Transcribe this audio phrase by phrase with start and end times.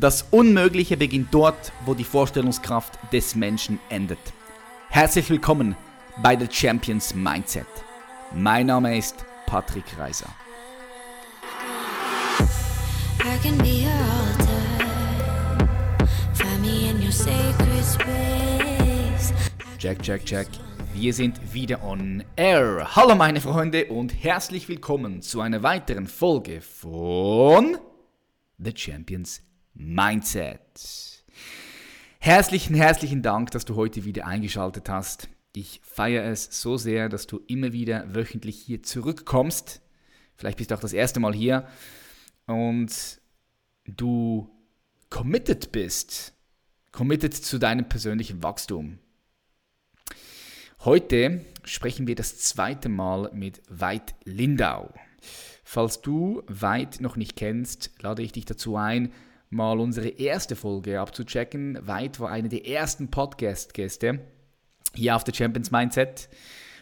[0.00, 4.20] Das Unmögliche beginnt dort, wo die Vorstellungskraft des Menschen endet.
[4.90, 5.74] Herzlich willkommen
[6.22, 7.66] bei The Champions Mindset.
[8.32, 10.28] Mein Name ist Patrick Reiser.
[19.78, 20.48] Check, check, check.
[20.94, 22.86] Wir sind wieder on air.
[22.94, 27.78] Hallo meine Freunde und herzlich willkommen zu einer weiteren Folge von
[28.58, 29.47] The Champions
[29.80, 31.22] Mindset.
[32.18, 35.28] Herzlichen, herzlichen Dank, dass du heute wieder eingeschaltet hast.
[35.54, 39.80] Ich feiere es so sehr, dass du immer wieder wöchentlich hier zurückkommst.
[40.34, 41.68] Vielleicht bist du auch das erste Mal hier
[42.46, 43.20] und
[43.86, 44.50] du
[45.10, 46.34] committed bist.
[46.90, 48.98] Committed zu deinem persönlichen Wachstum.
[50.80, 54.92] Heute sprechen wir das zweite Mal mit Veit Lindau.
[55.62, 59.12] Falls du Veit noch nicht kennst, lade ich dich dazu ein,
[59.50, 61.78] mal unsere erste Folge abzuchecken.
[61.86, 64.20] Weit war einer der ersten Podcast-Gäste
[64.94, 66.28] hier auf der Champions Mindset.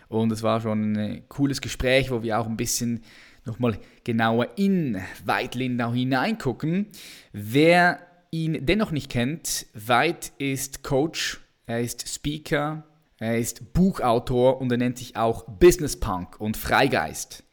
[0.08, 3.02] Und es war schon ein cooles Gespräch, wo wir auch ein bisschen
[3.44, 6.86] nochmal genauer in Veit Lindau hineingucken.
[7.32, 12.84] Wer ihn dennoch nicht kennt, Veit ist Coach, er ist Speaker,
[13.18, 17.44] er ist Buchautor und er nennt sich auch Business Punk und Freigeist.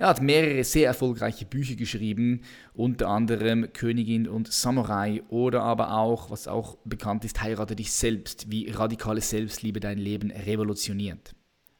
[0.00, 2.42] Er hat mehrere sehr erfolgreiche Bücher geschrieben,
[2.74, 8.50] unter anderem Königin und Samurai oder aber auch, was auch bekannt ist, Heirate dich selbst,
[8.50, 11.36] wie radikale Selbstliebe dein Leben revolutioniert.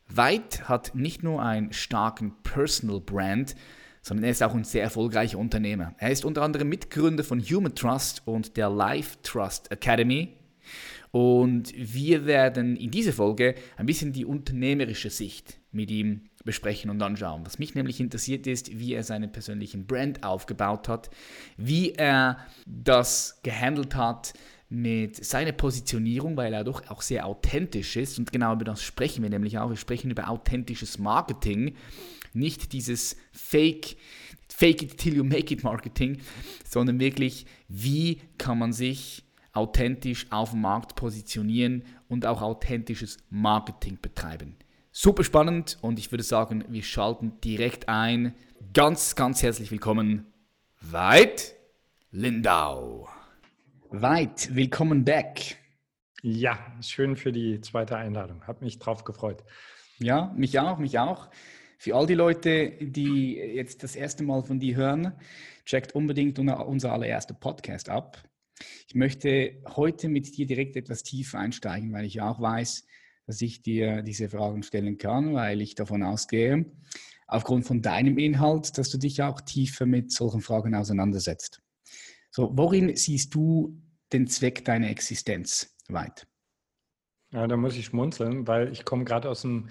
[0.08, 3.56] White hat nicht nur einen starken Personal Brand,
[4.02, 5.94] sondern er ist auch ein sehr erfolgreicher Unternehmer.
[5.98, 10.36] Er ist unter anderem Mitgründer von Human Trust und der Life Trust Academy
[11.12, 17.02] und wir werden in dieser Folge ein bisschen die unternehmerische Sicht mit ihm besprechen und
[17.02, 17.44] anschauen.
[17.44, 21.10] Was mich nämlich interessiert ist, wie er seinen persönlichen Brand aufgebaut hat,
[21.58, 24.32] wie er das gehandelt hat
[24.70, 28.18] mit seiner Positionierung, weil er doch auch sehr authentisch ist.
[28.18, 29.68] Und genau über das sprechen wir nämlich auch.
[29.68, 31.76] Wir sprechen über authentisches Marketing,
[32.32, 33.96] nicht dieses Fake,
[34.48, 36.20] Fake it till you make it Marketing,
[36.66, 43.98] sondern wirklich, wie kann man sich authentisch auf dem Markt positionieren und auch authentisches Marketing
[44.00, 44.56] betreiben.
[44.90, 48.34] Super spannend und ich würde sagen, wir schalten direkt ein.
[48.74, 50.26] Ganz, ganz herzlich willkommen,
[50.80, 51.54] Veit
[52.10, 53.08] Lindau.
[53.90, 55.56] Veit, willkommen back.
[56.22, 58.46] Ja, schön für die zweite Einladung.
[58.46, 59.44] Hab mich drauf gefreut.
[59.98, 61.30] Ja, mich auch, mich auch.
[61.78, 65.12] Für all die Leute, die jetzt das erste Mal von dir hören,
[65.64, 68.22] checkt unbedingt unser allererster Podcast ab.
[68.86, 72.86] Ich möchte heute mit dir direkt etwas tiefer einsteigen, weil ich auch weiß,
[73.26, 76.66] dass ich dir diese Fragen stellen kann, weil ich davon ausgehe,
[77.26, 81.62] aufgrund von deinem Inhalt, dass du dich auch tiefer mit solchen Fragen auseinandersetzt.
[82.30, 83.80] So, worin siehst du
[84.12, 86.26] den Zweck deiner Existenz weit?
[87.32, 89.70] Ja, da muss ich schmunzeln, weil ich komme gerade aus dem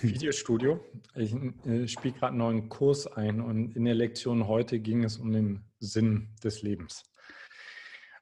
[0.00, 0.80] Videostudio.
[1.14, 1.32] Ich
[1.64, 5.32] äh, spiele gerade einen neuen Kurs ein und in der Lektion heute ging es um
[5.32, 7.04] den Sinn des Lebens.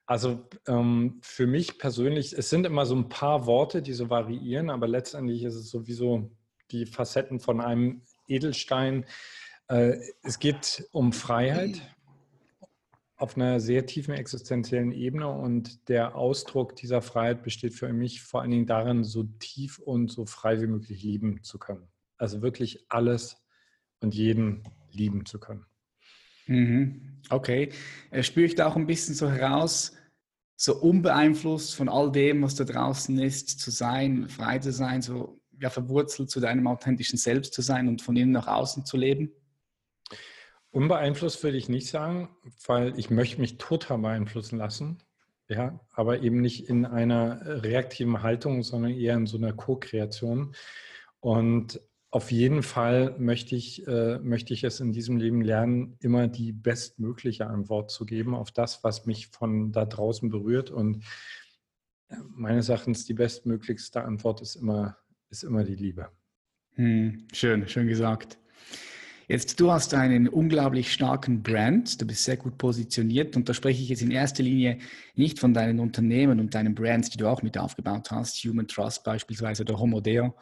[0.07, 4.69] Also ähm, für mich persönlich, es sind immer so ein paar Worte, die so variieren,
[4.69, 6.31] aber letztendlich ist es sowieso
[6.71, 9.07] die Facetten von einem Edelstein.
[9.69, 11.81] Äh, es geht um Freiheit
[13.17, 18.43] auf einer sehr tiefen existenziellen Ebene und der Ausdruck dieser Freiheit besteht für mich vor
[18.43, 21.89] allen Dingen darin, so tief und so frei wie möglich lieben zu können.
[22.19, 23.43] Also wirklich alles
[24.01, 25.65] und jeden lieben zu können.
[26.47, 27.21] Mhm.
[27.31, 27.71] Okay.
[28.11, 29.93] Äh, spüre ich da auch ein bisschen so heraus,
[30.57, 35.41] so unbeeinflusst von all dem, was da draußen ist, zu sein, frei zu sein, so
[35.61, 39.33] ja, verwurzelt zu deinem authentischen Selbst zu sein und von innen nach außen zu leben?
[40.71, 42.29] Unbeeinflusst würde ich nicht sagen,
[42.67, 44.99] weil ich möchte mich total beeinflussen lassen.
[45.49, 50.55] Ja, aber eben nicht in einer reaktiven Haltung, sondern eher in so einer Co-Kreation.
[51.21, 51.81] Und
[52.15, 56.53] auf jeden Fall möchte ich, äh, möchte ich es in diesem Leben lernen, immer die
[56.53, 60.71] bestmögliche Antwort zu geben auf das, was mich von da draußen berührt.
[60.71, 61.03] Und
[62.09, 64.97] äh, meines Erachtens die bestmöglichste Antwort ist immer,
[65.29, 66.09] ist immer die Liebe.
[66.75, 68.39] Hm, schön, schön gesagt.
[69.27, 73.83] Jetzt, du hast einen unglaublich starken Brand, du bist sehr gut positioniert und da spreche
[73.83, 74.79] ich jetzt in erster Linie
[75.17, 79.03] nicht von deinen Unternehmen und deinen Brands, die du auch mit aufgebaut hast, Human Trust
[79.03, 80.37] beispielsweise oder Homodeo,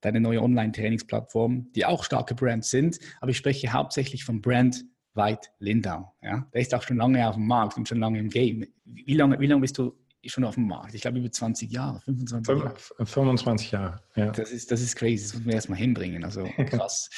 [0.00, 2.98] deine neue Online-Trainingsplattform, die auch starke Brands sind.
[3.20, 6.14] Aber ich spreche hauptsächlich vom Brand White Lindau.
[6.22, 6.46] Ja?
[6.52, 8.66] Der ist auch schon lange auf dem Markt und schon lange im Game.
[8.84, 10.94] Wie lange, wie lange bist du schon auf dem Markt?
[10.94, 12.76] Ich glaube über 20 Jahre, 25 Jahre.
[13.04, 14.30] 25 Jahre, ja.
[14.30, 16.24] Das ist, das ist crazy, das muss man erstmal hinbringen.
[16.24, 17.08] Also krass.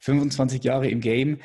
[0.00, 1.38] 25 Jahre im Game.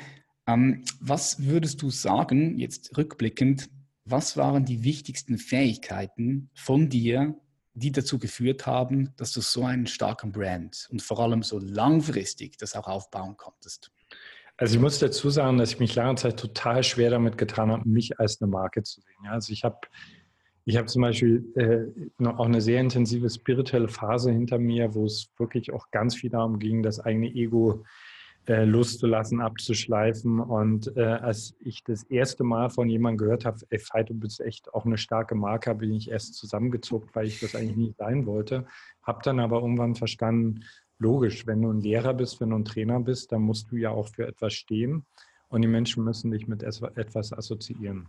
[0.46, 3.68] Ähm, was würdest du sagen, jetzt rückblickend,
[4.04, 7.34] was waren die wichtigsten Fähigkeiten von dir,
[7.78, 12.56] die dazu geführt haben, dass du so einen starken Brand und vor allem so langfristig
[12.58, 13.90] das auch aufbauen konntest?
[14.56, 17.88] Also ich muss dazu sagen, dass ich mich lange Zeit total schwer damit getan habe,
[17.88, 19.26] mich als eine Marke zu sehen.
[19.28, 19.78] Also ich habe
[20.64, 25.30] ich habe zum Beispiel äh, auch eine sehr intensive spirituelle Phase hinter mir, wo es
[25.38, 27.86] wirklich auch ganz viel darum ging, das eigene Ego
[28.48, 30.40] äh, loszulassen, abzuschleifen.
[30.40, 34.40] Und äh, als ich das erste Mal von jemandem gehört habe, ey, Veit, du bist
[34.40, 38.26] echt auch eine starke Marke, bin ich erst zusammengezuckt, weil ich das eigentlich nie sein
[38.26, 38.66] wollte.
[39.02, 40.60] Habe dann aber irgendwann verstanden,
[40.98, 43.90] logisch, wenn du ein Lehrer bist, wenn du ein Trainer bist, dann musst du ja
[43.90, 45.04] auch für etwas stehen
[45.48, 48.08] und die Menschen müssen dich mit etwas assoziieren.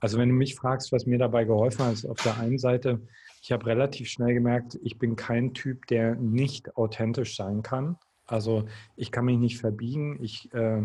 [0.00, 3.00] Also wenn du mich fragst, was mir dabei geholfen hat, ist auf der einen Seite,
[3.42, 7.96] ich habe relativ schnell gemerkt, ich bin kein Typ, der nicht authentisch sein kann.
[8.26, 8.66] Also
[8.96, 10.18] ich kann mich nicht verbiegen.
[10.22, 10.82] Ich, äh,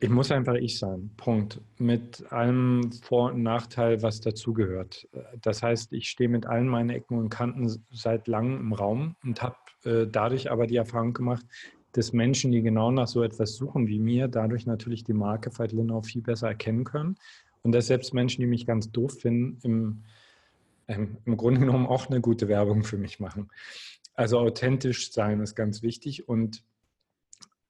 [0.00, 1.10] ich muss einfach ich sein.
[1.16, 1.60] Punkt.
[1.78, 5.08] Mit allem Vor- und Nachteil, was dazugehört.
[5.40, 9.42] Das heißt, ich stehe mit allen meinen Ecken und Kanten seit langem im Raum und
[9.42, 11.46] habe äh, dadurch aber die Erfahrung gemacht,
[11.92, 15.72] dass Menschen, die genau nach so etwas suchen wie mir, dadurch natürlich die Marke Veit
[15.72, 17.16] Linau viel besser erkennen können.
[17.62, 20.02] Und dass selbst Menschen, die mich ganz doof finden, im,
[20.88, 23.50] ähm, im Grunde genommen auch eine gute Werbung für mich machen.
[24.14, 26.64] Also authentisch sein ist ganz wichtig und,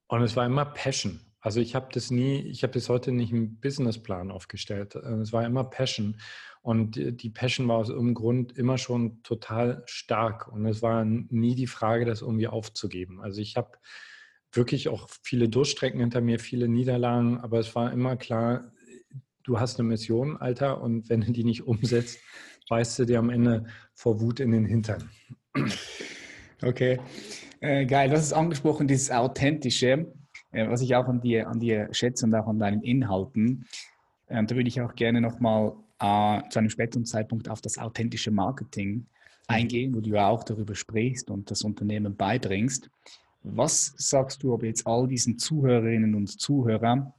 [0.08, 1.20] und es war immer Passion.
[1.40, 4.94] Also ich habe das nie, ich habe bis heute nicht einen Businessplan aufgestellt.
[4.94, 6.20] Es war immer Passion.
[6.62, 10.46] Und die Passion war aus irgendeinem Grund immer schon total stark.
[10.46, 13.20] Und es war nie die Frage, das irgendwie aufzugeben.
[13.20, 13.72] Also ich habe
[14.52, 18.72] wirklich auch viele Durchstrecken hinter mir, viele Niederlagen, aber es war immer klar,
[19.42, 22.20] du hast eine Mission, Alter, und wenn du die nicht umsetzt,
[22.68, 25.10] beißt du dir am Ende vor Wut in den Hintern.
[26.64, 27.00] Okay,
[27.60, 28.10] äh, geil.
[28.12, 30.12] Hast es angesprochen, dieses Authentische,
[30.52, 33.66] äh, was ich auch an dir, an dir schätze und auch an deinen Inhalten.
[34.28, 38.30] Ähm, da würde ich auch gerne nochmal äh, zu einem späteren Zeitpunkt auf das authentische
[38.30, 39.06] Marketing mhm.
[39.48, 42.90] eingehen, wo du ja auch darüber sprichst und das Unternehmen beibringst.
[43.42, 47.12] Was sagst du, ob jetzt all diesen Zuhörerinnen und Zuhörern,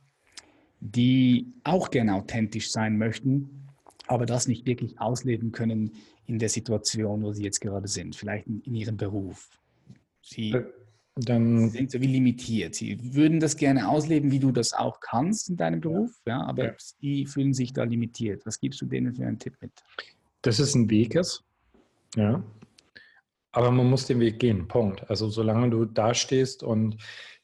[0.79, 3.62] die auch gerne authentisch sein möchten,
[4.07, 5.91] aber das nicht wirklich ausleben können,
[6.25, 9.49] in der Situation, wo sie jetzt gerade sind, vielleicht in, in ihrem Beruf.
[10.21, 10.65] Sie, äh,
[11.15, 12.75] Dann, sind so wie limitiert.
[12.75, 16.65] Sie würden das gerne ausleben, wie du das auch kannst in deinem Beruf, ja, aber
[16.65, 16.73] ja.
[16.77, 18.45] sie fühlen sich da limitiert.
[18.45, 19.71] Was gibst du denen für einen Tipp mit?
[20.41, 21.43] Dass es ein Weg ist,
[22.15, 22.43] ja.
[23.51, 25.09] Aber man muss den Weg gehen, Punkt.
[25.09, 26.97] Also solange du da stehst und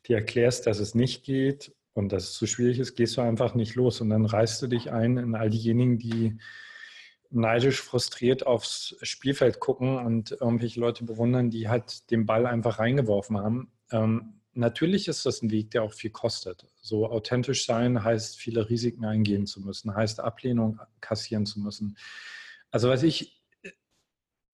[0.08, 3.56] dir erklärst, dass es nicht geht und dass es zu schwierig ist, gehst du einfach
[3.56, 6.38] nicht los und dann reißt du dich ein in all diejenigen, die
[7.32, 13.38] neidisch frustriert aufs Spielfeld gucken und irgendwelche Leute bewundern, die halt den Ball einfach reingeworfen
[13.38, 13.72] haben.
[13.92, 16.66] Ähm, natürlich ist das ein Weg, der auch viel kostet.
[16.82, 21.98] So authentisch sein heißt, viele Risiken eingehen zu müssen, heißt Ablehnung kassieren zu müssen.
[22.72, 23.42] Also was ich,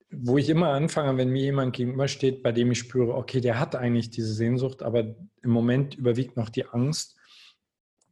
[0.09, 3.75] wo ich immer anfange, wenn mir jemand gegenübersteht, bei dem ich spüre, okay, der hat
[3.75, 7.15] eigentlich diese Sehnsucht, aber im Moment überwiegt noch die Angst.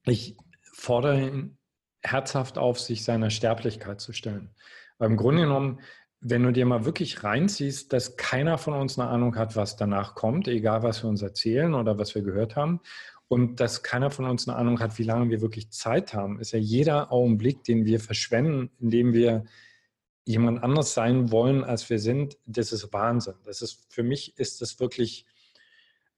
[0.05, 0.37] Ich
[0.73, 1.57] fordere ihn
[2.01, 4.49] herzhaft auf, sich seiner Sterblichkeit zu stellen.
[4.97, 5.79] Weil im Grunde genommen,
[6.19, 10.15] wenn du dir mal wirklich reinziehst, dass keiner von uns eine Ahnung hat, was danach
[10.15, 12.81] kommt, egal was wir uns erzählen oder was wir gehört haben,
[13.27, 16.51] und dass keiner von uns eine Ahnung hat, wie lange wir wirklich Zeit haben, ist
[16.51, 19.45] ja jeder Augenblick, den wir verschwenden, indem wir
[20.25, 23.33] jemand anders sein wollen, als wir sind, das ist Wahnsinn.
[23.43, 25.25] Das ist, für mich ist das wirklich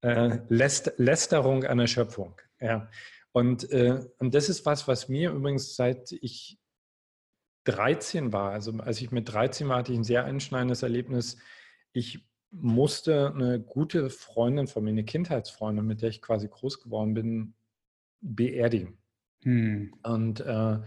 [0.02, 2.36] äh, Lästerung an der Schöpfung.
[2.60, 2.90] Ja.
[3.36, 6.58] Und, äh, und das ist was, was mir übrigens seit ich
[7.66, 11.36] 13 war, also als ich mit 13 war, hatte ich ein sehr einschneidendes Erlebnis.
[11.92, 17.14] Ich musste eine gute Freundin von mir, eine Kindheitsfreundin, mit der ich quasi groß geworden
[17.14, 17.56] bin,
[18.22, 19.00] beerdigen.
[19.44, 19.94] Hm.
[20.02, 20.80] Und, äh,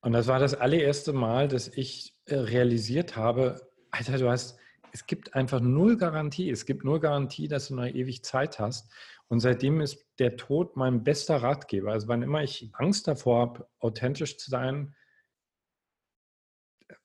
[0.00, 4.58] und das war das allererste Mal, dass ich äh, realisiert habe, Alter, du hast,
[4.92, 6.48] es gibt einfach null Garantie.
[6.48, 8.90] Es gibt null Garantie, dass du noch ewig Zeit hast.
[9.28, 11.92] Und seitdem ist der Tod mein bester Ratgeber.
[11.92, 14.94] Also wann immer ich Angst davor habe, authentisch zu sein,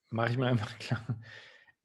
[0.10, 1.20] mache ich mir einfach klar,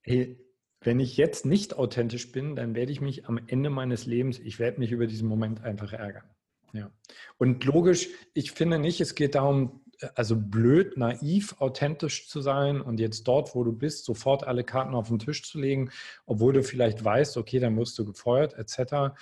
[0.03, 0.39] hey,
[0.81, 4.59] wenn ich jetzt nicht authentisch bin, dann werde ich mich am Ende meines Lebens, ich
[4.59, 6.29] werde mich über diesen Moment einfach ärgern.
[6.73, 6.91] Ja.
[7.39, 9.83] Und logisch, ich finde nicht, es geht darum,
[10.15, 14.95] also blöd, naiv, authentisch zu sein und jetzt dort, wo du bist, sofort alle Karten
[14.95, 15.91] auf den Tisch zu legen,
[16.27, 19.17] obwohl du vielleicht weißt, okay, dann wirst du gefeuert, etc.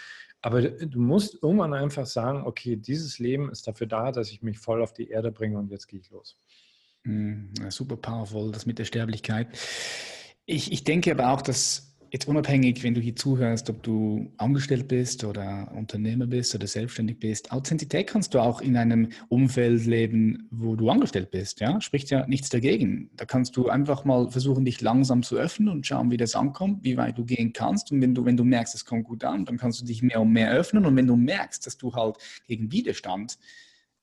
[0.44, 4.58] Aber du musst irgendwann einfach sagen, okay, dieses Leben ist dafür da, dass ich mich
[4.58, 6.36] voll auf die Erde bringe und jetzt gehe ich los.
[7.04, 9.48] Hm, super powerful, das mit der Sterblichkeit.
[10.44, 14.86] Ich, ich denke aber auch, dass jetzt unabhängig, wenn du hier zuhörst, ob du angestellt
[14.86, 20.46] bist oder Unternehmer bist oder selbstständig bist, Authentizität kannst du auch in einem Umfeld leben,
[20.52, 21.58] wo du angestellt bist.
[21.58, 23.10] Ja, spricht ja nichts dagegen.
[23.16, 26.84] Da kannst du einfach mal versuchen, dich langsam zu öffnen und schauen, wie das ankommt,
[26.84, 27.90] wie weit du gehen kannst.
[27.90, 30.20] Und wenn du, wenn du merkst, es kommt gut an, dann kannst du dich mehr
[30.20, 30.86] und mehr öffnen.
[30.86, 33.38] Und wenn du merkst, dass du halt gegen Widerstand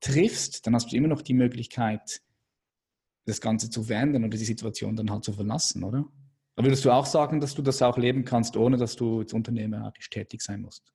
[0.01, 2.22] triffst, dann hast du immer noch die Möglichkeit,
[3.25, 6.10] das Ganze zu verändern oder die Situation dann halt zu verlassen, oder?
[6.55, 9.34] Aber würdest du auch sagen, dass du das auch leben kannst, ohne dass du jetzt
[9.34, 10.91] unternehmerisch tätig sein musst?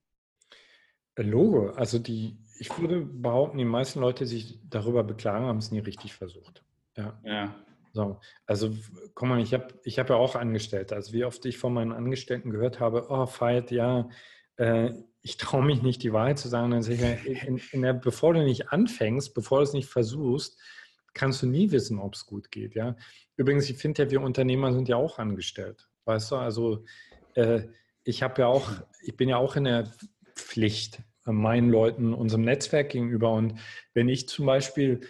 [1.19, 5.71] Logo, also die, ich würde behaupten, die meisten Leute, die sich darüber beklagen, haben es
[5.71, 6.63] nie richtig versucht.
[6.97, 7.19] Ja.
[7.25, 7.55] ja.
[7.93, 8.75] So, also
[9.15, 10.95] guck mal, ich habe ich hab ja auch Angestellte.
[10.95, 14.11] Also wie oft ich von meinen Angestellten gehört habe, oh, Veit, ja,
[14.57, 16.73] äh, ich traue mich nicht, die Wahrheit zu sagen.
[16.73, 20.61] Dann sage ich, in, in der, bevor du nicht anfängst, bevor du es nicht versuchst,
[21.15, 22.75] kannst du nie wissen, ob es gut geht.
[22.75, 22.97] Ja?
[23.37, 25.88] Übrigens, ich finde ja, wir Unternehmer sind ja auch angestellt.
[26.05, 26.85] Weißt du, also
[27.35, 27.62] äh,
[28.05, 28.71] ich habe ja auch,
[29.02, 29.90] ich bin ja auch in der
[30.35, 33.33] Pflicht äh, meinen Leuten, unserem Netzwerk gegenüber.
[33.33, 33.59] Und
[33.95, 35.00] wenn ich zum Beispiel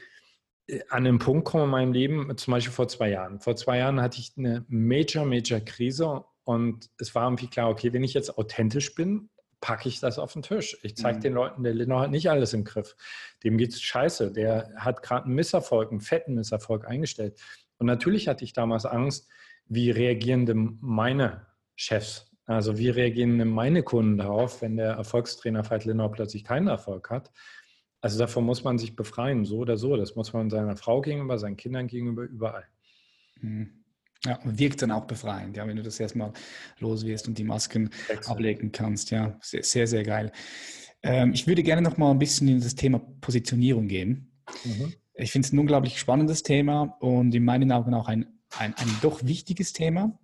[0.66, 3.40] äh, an einen Punkt komme in meinem Leben, zum Beispiel vor zwei Jahren.
[3.40, 7.92] Vor zwei Jahren hatte ich eine major, major Krise und es war irgendwie klar, okay,
[7.92, 9.28] wenn ich jetzt authentisch bin,
[9.60, 10.78] packe ich das auf den Tisch.
[10.82, 11.22] Ich zeige mhm.
[11.22, 12.94] den Leuten, der Lindner hat nicht alles im Griff.
[13.42, 14.32] Dem geht es scheiße.
[14.32, 17.40] Der hat gerade einen Misserfolg, einen fetten Misserfolg eingestellt.
[17.78, 19.28] Und natürlich hatte ich damals Angst,
[19.66, 22.30] wie reagieren denn meine Chefs?
[22.46, 27.10] Also wie reagieren denn meine Kunden darauf, wenn der Erfolgstrainer Veit Lindner plötzlich keinen Erfolg
[27.10, 27.32] hat?
[28.00, 29.96] Also davon muss man sich befreien, so oder so.
[29.96, 32.64] Das muss man seiner Frau gegenüber, seinen Kindern gegenüber, überall.
[33.40, 33.82] Mhm.
[34.24, 36.32] Ja, und wirkt dann auch befreiend, ja, wenn du das erstmal
[36.78, 38.28] los wirst und die Masken Excellent.
[38.28, 39.10] ablegen kannst.
[39.10, 40.32] Ja, sehr, sehr, sehr geil.
[41.02, 44.32] Ähm, ich würde gerne noch mal ein bisschen in das Thema Positionierung gehen.
[44.64, 44.94] Mhm.
[45.18, 48.26] Ich finde es ein unglaublich spannendes Thema und in meinen Augen auch ein,
[48.58, 50.18] ein, ein doch wichtiges Thema.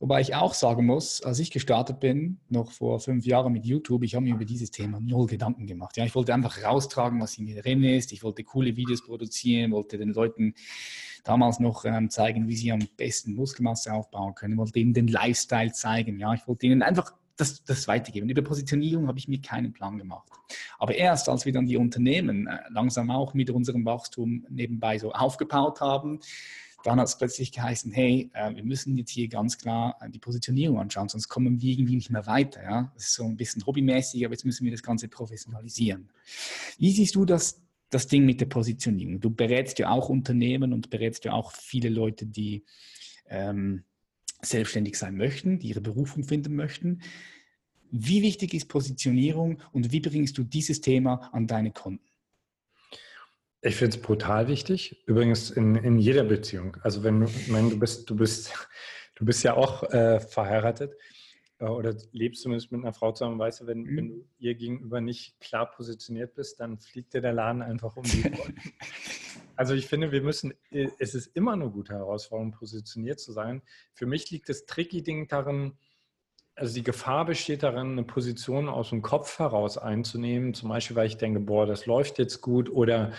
[0.00, 4.04] Wobei ich auch sagen muss, als ich gestartet bin, noch vor fünf Jahren mit YouTube,
[4.04, 5.96] ich habe mir über dieses Thema null Gedanken gemacht.
[5.96, 8.12] Ja, ich wollte einfach raustragen, was in mir drin ist.
[8.12, 10.54] Ich wollte coole Videos produzieren, wollte den Leuten
[11.24, 15.72] damals noch ähm, zeigen, wie sie am besten Muskelmasse aufbauen können, wollte ihnen den Lifestyle
[15.72, 16.18] zeigen.
[16.18, 18.28] Ja, ich wollte ihnen einfach das, das weitergeben.
[18.28, 20.28] Über Positionierung habe ich mir keinen Plan gemacht.
[20.78, 25.12] Aber erst als wir dann die Unternehmen äh, langsam auch mit unserem Wachstum nebenbei so
[25.12, 26.20] aufgebaut haben,
[26.84, 30.18] dann hat es plötzlich geheißen, hey, äh, wir müssen jetzt hier ganz klar äh, die
[30.18, 32.62] Positionierung anschauen, sonst kommen wir irgendwie nicht mehr weiter.
[32.62, 32.92] Ja?
[32.94, 36.10] Das ist so ein bisschen hobbymäßig, aber jetzt müssen wir das Ganze professionalisieren.
[36.78, 39.20] Wie siehst du das das Ding mit der Positionierung.
[39.20, 42.64] Du berätst ja auch Unternehmen und berätst ja auch viele Leute, die
[43.28, 43.84] ähm,
[44.40, 47.02] selbstständig sein möchten, die ihre Berufung finden möchten.
[47.90, 52.04] Wie wichtig ist Positionierung und wie bringst du dieses Thema an deine Kunden?
[53.60, 55.02] Ich finde es brutal wichtig.
[55.06, 56.76] Übrigens in, in jeder Beziehung.
[56.82, 58.52] Also wenn du, wenn du bist, du bist,
[59.16, 60.92] du bist ja auch äh, verheiratet.
[61.58, 63.96] Äh, oder lebst zumindest mit einer Frau zusammen, weißt du, wenn, mhm.
[63.96, 68.04] wenn du ihr gegenüber nicht klar positioniert bist, dann fliegt dir der Laden einfach um
[68.04, 68.54] die Ohren.
[69.58, 73.60] also ich finde, wir müssen, äh, es ist immer eine gute Herausforderung, positioniert zu sein.
[73.92, 75.72] Für mich liegt das tricky Ding darin,
[76.54, 81.08] also die Gefahr besteht darin, eine Position aus dem Kopf heraus einzunehmen, zum Beispiel, weil
[81.08, 83.12] ich denke, boah, das läuft jetzt gut oder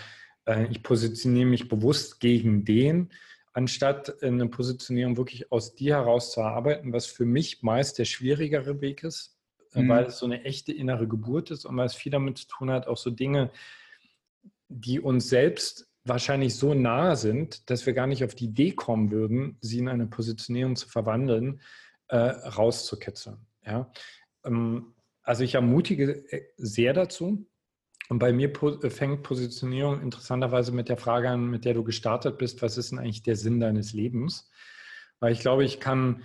[0.46, 3.10] äh, ich positioniere mich bewusst gegen den
[3.52, 8.80] anstatt eine Positionierung wirklich aus dir heraus zu erarbeiten, was für mich meist der schwierigere
[8.80, 9.36] Weg ist,
[9.74, 9.88] äh, mhm.
[9.90, 12.70] weil es so eine echte innere Geburt ist und weil es viel damit zu tun
[12.70, 13.50] hat, auch so Dinge,
[14.68, 19.10] die uns selbst wahrscheinlich so nahe sind, dass wir gar nicht auf die Idee kommen
[19.10, 21.60] würden, sie in eine Positionierung zu verwandeln,
[22.08, 23.46] äh, rauszukitzeln.
[23.64, 23.90] Ja?
[24.44, 27.46] Ähm, also ich ermutige äh, sehr dazu,
[28.10, 32.38] und bei mir äh, fängt Positionierung interessanterweise mit der Frage an, mit der du gestartet
[32.38, 34.50] bist, was ist denn eigentlich der Sinn deines Lebens?
[35.20, 36.24] Weil ich glaube, ich kann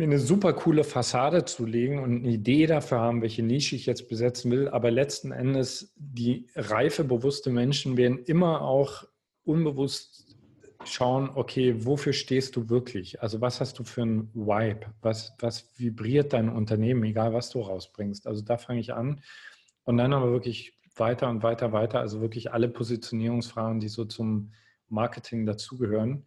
[0.00, 4.08] mir eine super coole Fassade zulegen und eine Idee dafür haben, welche Nische ich jetzt
[4.08, 4.68] besetzen will.
[4.68, 9.04] Aber letzten Endes, die reife, bewusste Menschen werden immer auch
[9.44, 10.36] unbewusst
[10.84, 13.22] schauen, okay, wofür stehst du wirklich?
[13.22, 14.86] Also was hast du für ein Vibe?
[15.02, 18.26] Was, was vibriert dein Unternehmen, egal was du rausbringst?
[18.26, 19.20] Also da fange ich an.
[19.84, 24.52] Und dann aber wirklich weiter und weiter, weiter, also wirklich alle Positionierungsfragen, die so zum
[24.88, 26.24] Marketing dazugehören.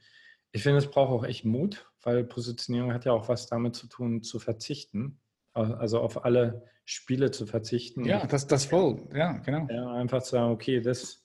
[0.51, 3.88] Ich finde, es braucht auch echt Mut, weil Positionierung hat ja auch was damit zu
[3.88, 5.20] tun, zu verzichten.
[5.54, 8.06] Also auf alle Spiele zu verzichten.
[8.06, 9.68] Ja, das, das voll, ja, genau.
[9.70, 11.24] Ja, einfach zu sagen, okay, das,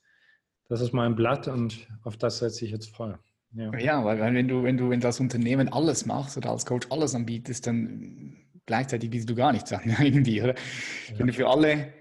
[0.68, 3.18] das ist mein Blatt und auf das setze ich jetzt voll.
[3.52, 6.86] Ja, ja weil wenn du, wenn du in das Unternehmen alles machst oder als Coach
[6.90, 10.54] alles anbietest, dann gleichzeitig bietest du gar nichts an, irgendwie, oder?
[10.54, 11.18] Ja.
[11.18, 11.92] Wenn du für alle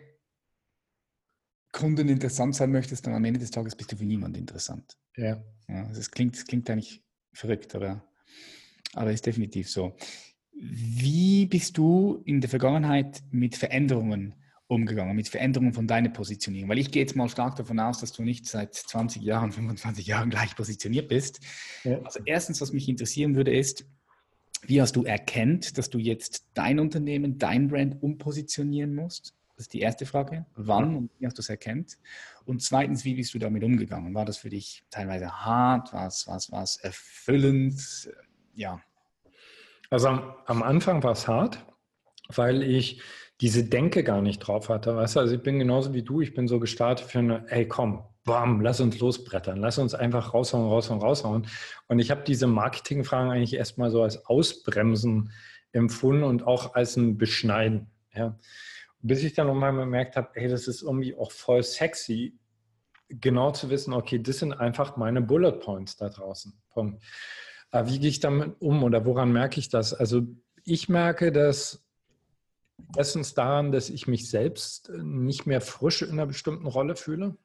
[1.72, 4.98] Kunden interessant sein möchtest, dann am Ende des Tages bist du für niemand interessant.
[5.16, 5.42] Ja.
[5.68, 7.04] ja also es klingt, es klingt eigentlich
[7.34, 8.04] verrückt, aber,
[8.94, 9.96] aber ist definitiv so.
[10.53, 14.34] Wie bist du in der Vergangenheit mit Veränderungen
[14.67, 16.70] umgegangen, mit Veränderungen von deiner Positionierung?
[16.70, 20.08] Weil ich gehe jetzt mal stark davon aus, dass du nicht seit 20 Jahren, 25
[20.08, 21.39] Jahren gleich positioniert bist.
[21.84, 22.00] Ja.
[22.01, 23.86] Also erstens, was mich interessieren würde, ist,
[24.63, 29.36] wie hast du erkennt, dass du jetzt dein Unternehmen, dein Brand umpositionieren musst?
[29.56, 30.46] Das ist die erste Frage.
[30.56, 31.98] Wann und wie hast du es erkennt?
[32.46, 34.13] Und zweitens, wie bist du damit umgegangen?
[34.13, 35.94] War das für dich teilweise hart?
[35.94, 38.10] War es, war es, war es erfüllend?
[38.58, 38.82] Ja.
[39.90, 41.66] Also am, am Anfang war es hart,
[42.28, 43.02] weil ich
[43.40, 44.96] diese Denke gar nicht drauf hatte.
[44.96, 47.68] Weißt du, also ich bin genauso wie du, ich bin so gestartet für eine, hey
[47.68, 51.48] komm, bam, lass uns losbrettern, lass uns einfach raushauen, raushauen, raushauen.
[51.88, 55.32] Und ich habe diese Marketingfragen eigentlich erstmal so als Ausbremsen
[55.72, 57.92] empfunden und auch als ein Beschneiden.
[58.14, 58.38] Ja.
[59.02, 62.40] Bis ich dann nochmal bemerkt habe, hey, das ist irgendwie auch voll sexy,
[63.08, 66.60] genau zu wissen, okay, das sind einfach meine Bullet Points da draußen.
[66.72, 67.04] Punkt.
[67.72, 69.94] Aber wie gehe ich damit um oder woran merke ich das?
[69.94, 70.24] Also
[70.64, 71.88] ich merke dass
[72.96, 77.36] Erstens daran, dass ich mich selbst äh, nicht mehr frisch in einer bestimmten Rolle fühle.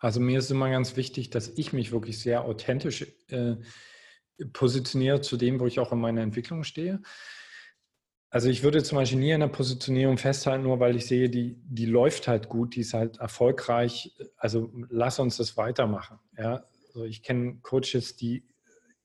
[0.00, 3.56] Also mir ist immer ganz wichtig, dass ich mich wirklich sehr authentisch äh,
[4.52, 7.02] positioniere zu dem, wo ich auch in meiner Entwicklung stehe.
[8.30, 11.56] Also ich würde zum Beispiel nie in der Positionierung festhalten, nur weil ich sehe, die,
[11.64, 14.16] die läuft halt gut, die ist halt erfolgreich.
[14.36, 16.18] Also lass uns das weitermachen.
[16.38, 16.64] Ja?
[16.88, 18.44] Also ich kenne Coaches, die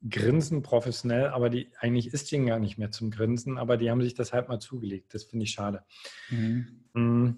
[0.10, 4.02] grinsen professionell, aber die eigentlich ist ihnen gar nicht mehr zum Grinsen, aber die haben
[4.02, 5.14] sich das halt mal zugelegt.
[5.14, 5.84] Das finde ich schade.
[6.30, 6.84] Mhm.
[6.94, 7.30] Mm.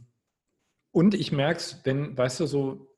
[0.91, 2.97] Und ich merke es, wenn, weißt du, so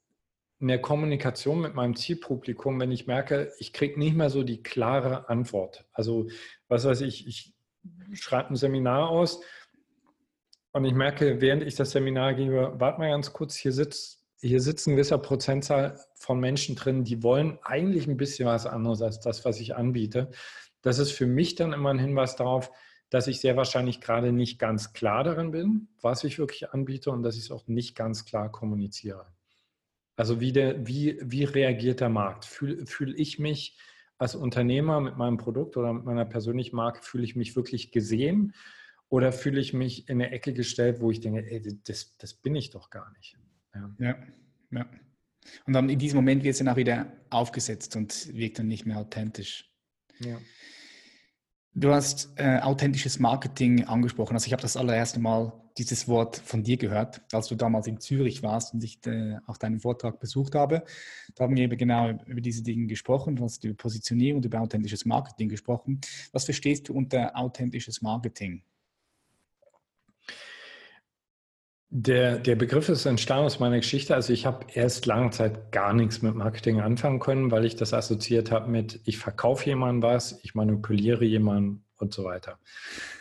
[0.60, 4.62] in der Kommunikation mit meinem Zielpublikum, wenn ich merke, ich kriege nicht mehr so die
[4.62, 5.86] klare Antwort.
[5.94, 6.30] Also,
[6.68, 7.54] was weiß ich, ich
[8.14, 9.42] schreibe ein Seminar aus
[10.72, 14.62] und ich merke, während ich das Seminar gebe, warte mal ganz kurz, hier sitzt hier
[14.62, 19.20] sitzt ein gewisser Prozentzahl von Menschen drin, die wollen eigentlich ein bisschen was anderes als
[19.20, 20.32] das, was ich anbiete.
[20.82, 22.72] Das ist für mich dann immer ein Hinweis darauf,
[23.10, 27.24] dass ich sehr wahrscheinlich gerade nicht ganz klar darin bin, was ich wirklich anbiete und
[27.24, 29.26] dass ich es auch nicht ganz klar kommuniziere.
[30.16, 32.46] Also wie, der, wie, wie reagiert der Markt?
[32.46, 33.78] Fühle fühl ich mich
[34.18, 38.54] als Unternehmer mit meinem Produkt oder mit meiner persönlichen Marke, fühle ich mich wirklich gesehen
[39.08, 42.56] oder fühle ich mich in eine Ecke gestellt, wo ich denke, ey, das, das bin
[42.56, 43.38] ich doch gar nicht.
[43.74, 43.96] Ja.
[44.00, 44.18] ja,
[44.72, 44.86] ja.
[45.66, 48.86] Und dann in diesem Moment wird es dann auch wieder aufgesetzt und wirkt dann nicht
[48.86, 49.72] mehr authentisch.
[50.20, 50.38] Ja.
[51.74, 54.34] Du hast äh, authentisches Marketing angesprochen.
[54.34, 58.00] Also ich habe das allererste Mal dieses Wort von dir gehört, als du damals in
[58.00, 60.84] Zürich warst und ich äh, auch deinen Vortrag besucht habe.
[61.36, 63.38] Da haben wir eben genau über diese Dinge gesprochen.
[63.38, 66.02] Du hast über Positionierung und über authentisches Marketing gesprochen.
[66.34, 68.64] Was verstehst du unter authentisches Marketing?
[71.92, 74.14] Der, der Begriff ist entstanden aus meiner Geschichte.
[74.14, 77.94] Also ich habe erst lange Zeit gar nichts mit Marketing anfangen können, weil ich das
[77.94, 82.60] assoziiert habe mit, ich verkaufe jemandem was, ich manipuliere jemanden und so weiter.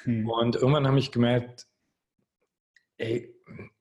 [0.05, 0.29] Hm.
[0.29, 1.67] Und irgendwann habe ich gemerkt,
[2.99, 3.35] ey,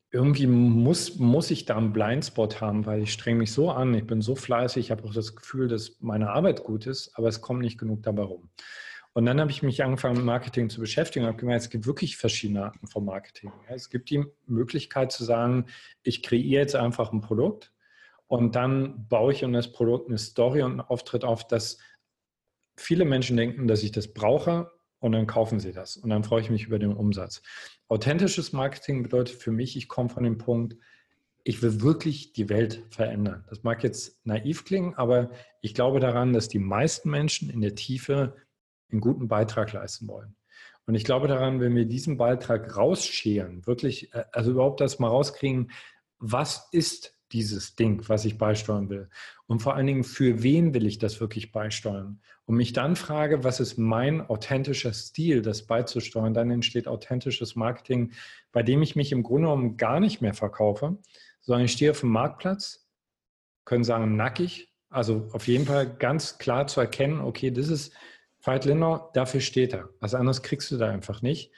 [0.09, 4.07] irgendwie muss, muss ich da einen Blindspot haben, weil ich strenge mich so an, ich
[4.07, 7.41] bin so fleißig, ich habe auch das Gefühl, dass meine Arbeit gut ist, aber es
[7.41, 8.49] kommt nicht genug dabei rum.
[9.17, 11.87] Und dann habe ich mich angefangen, mit Marketing zu beschäftigen und habe gemerkt, es gibt
[11.87, 13.51] wirklich verschiedene Arten von Marketing.
[13.67, 15.65] Es gibt die Möglichkeit zu sagen,
[16.03, 17.73] ich kreiere jetzt einfach ein Produkt
[18.27, 21.79] und dann baue ich um das Produkt eine Story und einen Auftritt auf, dass
[22.75, 25.97] viele Menschen denken, dass ich das brauche und dann kaufen sie das.
[25.97, 27.41] Und dann freue ich mich über den Umsatz.
[27.87, 30.77] Authentisches Marketing bedeutet für mich, ich komme von dem Punkt,
[31.43, 33.45] ich will wirklich die Welt verändern.
[33.49, 35.31] Das mag jetzt naiv klingen, aber
[35.63, 38.35] ich glaube daran, dass die meisten Menschen in der Tiefe
[38.91, 40.35] einen guten Beitrag leisten wollen.
[40.85, 45.09] Und ich glaube daran, wenn wir diesen Beitrag rausscheren, wirklich, äh, also überhaupt das mal
[45.09, 45.71] rauskriegen,
[46.19, 49.09] was ist dieses Ding, was ich beisteuern will?
[49.47, 52.21] Und vor allen Dingen, für wen will ich das wirklich beisteuern?
[52.45, 56.33] Und mich dann frage, was ist mein authentischer Stil, das beizusteuern?
[56.33, 58.13] Dann entsteht authentisches Marketing,
[58.53, 60.97] bei dem ich mich im Grunde genommen gar nicht mehr verkaufe,
[61.41, 62.87] sondern ich stehe auf dem Marktplatz,
[63.65, 67.93] können sagen nackig, also auf jeden Fall ganz klar zu erkennen, okay, das ist
[68.47, 69.89] Veit Lindau, dafür steht er.
[69.99, 71.51] Was anderes kriegst du da einfach nicht.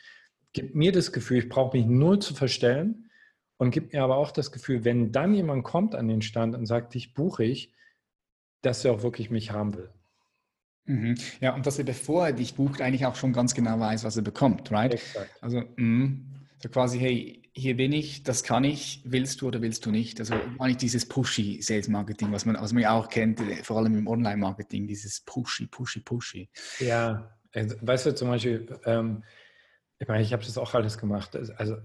[0.54, 3.12] Gib mir das Gefühl, ich brauche mich null zu verstellen
[3.58, 6.66] und gib mir aber auch das Gefühl, wenn dann jemand kommt an den Stand und
[6.66, 7.76] sagt, dich buche ich,
[8.64, 9.94] dass er auch wirklich mich haben will.
[10.86, 11.16] Mhm.
[11.40, 14.18] Ja, und dass er, bevor er dich bucht, eigentlich auch schon ganz genau weiß, was
[14.18, 14.96] er bekommt, right?
[14.96, 15.30] Exakt.
[15.42, 16.18] Also, mh,
[16.58, 20.20] so quasi, hey, hier bin ich, das kann ich, willst du oder willst du nicht?
[20.20, 23.98] Also eigentlich dieses Pushy Sales Marketing, was man, was man ja auch kennt, vor allem
[23.98, 26.50] im Online-Marketing, dieses Pushy, Pushy, Pushy.
[26.80, 29.24] Ja, also, weißt du zum Beispiel, ähm,
[30.00, 31.36] ich meine, ich habe das auch alles gemacht.
[31.58, 31.78] Also,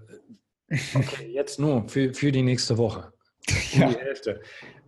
[0.93, 3.11] okay, jetzt nur für, für die nächste Woche.
[3.73, 3.89] Ja.
[3.89, 4.41] Die Hälfte.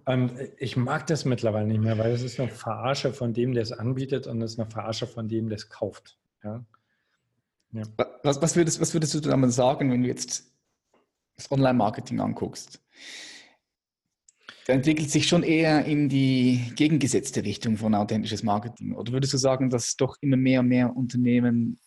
[0.06, 3.64] Und ich mag das mittlerweile nicht mehr, weil es ist eine Verarsche von dem, der
[3.64, 6.18] es anbietet und es ist eine Verarsche von dem, der es kauft.
[6.44, 6.66] Ja?
[7.74, 7.84] Ja.
[8.24, 10.57] Was, was, würdest, was würdest du dann sagen, wenn du jetzt
[11.38, 12.82] das Online-Marketing anguckst?
[14.66, 18.94] Da entwickelt sich schon eher in die gegengesetzte Richtung von authentisches Marketing.
[18.96, 21.80] Oder würdest du sagen, dass doch immer mehr und mehr Unternehmen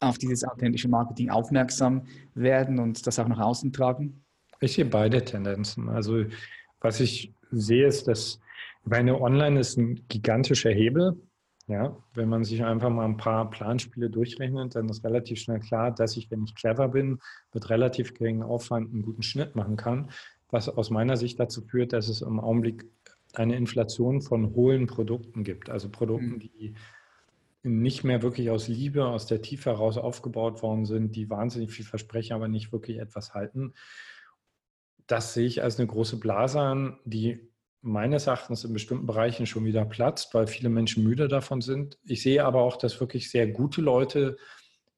[0.00, 4.22] auf dieses authentische Marketing aufmerksam werden und das auch nach außen tragen?
[4.60, 5.88] Ich sehe beide Tendenzen.
[5.88, 6.24] Also
[6.80, 8.38] was ich sehe, ist, dass
[8.84, 11.16] meine Online ist ein gigantischer Hebel.
[11.68, 15.90] Ja, wenn man sich einfach mal ein paar Planspiele durchrechnet, dann ist relativ schnell klar,
[15.90, 17.18] dass ich, wenn ich clever bin,
[17.52, 20.10] mit relativ geringem Aufwand einen guten Schnitt machen kann,
[20.48, 22.86] was aus meiner Sicht dazu führt, dass es im Augenblick
[23.34, 25.68] eine Inflation von hohlen Produkten gibt.
[25.68, 26.38] Also Produkten, mhm.
[26.38, 26.74] die
[27.64, 31.84] nicht mehr wirklich aus Liebe, aus der Tiefe heraus aufgebaut worden sind, die wahnsinnig viel
[31.84, 33.74] versprechen, aber nicht wirklich etwas halten.
[35.08, 37.48] Das sehe ich als eine große Blase an, die
[37.86, 41.98] meines Erachtens in bestimmten Bereichen schon wieder platzt, weil viele Menschen müde davon sind.
[42.04, 44.36] Ich sehe aber auch, dass wirklich sehr gute Leute,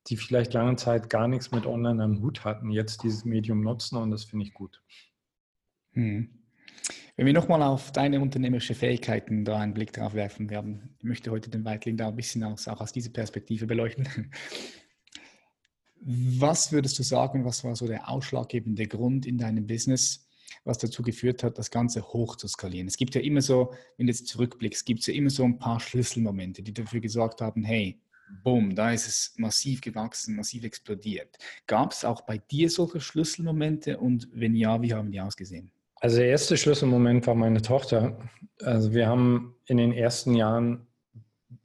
[0.06, 3.98] die vielleicht lange Zeit gar nichts mit Online am Hut hatten, jetzt dieses Medium nutzen
[3.98, 4.82] und das finde ich gut.
[5.92, 6.30] Hm.
[7.16, 11.30] Wenn wir nochmal auf deine unternehmerische Fähigkeiten da einen Blick drauf werfen werden, ich möchte
[11.30, 14.08] heute den Weitling da ein bisschen aus, auch aus dieser Perspektive beleuchten.
[16.00, 20.27] Was würdest du sagen, was war so der ausschlaggebende Grund in deinem Business,
[20.64, 22.88] was dazu geführt hat, das Ganze hoch zu skalieren?
[22.88, 25.58] Es gibt ja immer so, wenn du jetzt zurückblickst, gibt es ja immer so ein
[25.58, 28.00] paar Schlüsselmomente, die dafür gesorgt haben, hey,
[28.42, 31.36] boom, da ist es massiv gewachsen, massiv explodiert.
[31.66, 35.70] Gab es auch bei dir solche Schlüsselmomente und wenn ja, wie haben die ausgesehen?
[35.96, 38.16] Also der erste Schlüsselmoment war meine Tochter.
[38.60, 40.86] Also wir haben in den ersten Jahren,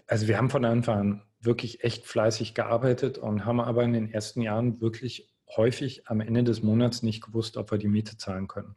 [0.08, 4.12] also wir haben von Anfang an wirklich echt fleißig gearbeitet und haben aber in den
[4.12, 8.48] ersten Jahren wirklich häufig am Ende des Monats nicht gewusst, ob wir die Miete zahlen
[8.48, 8.76] können.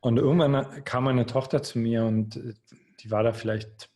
[0.00, 2.40] Und irgendwann kam meine Tochter zu mir und
[3.00, 3.90] die war da vielleicht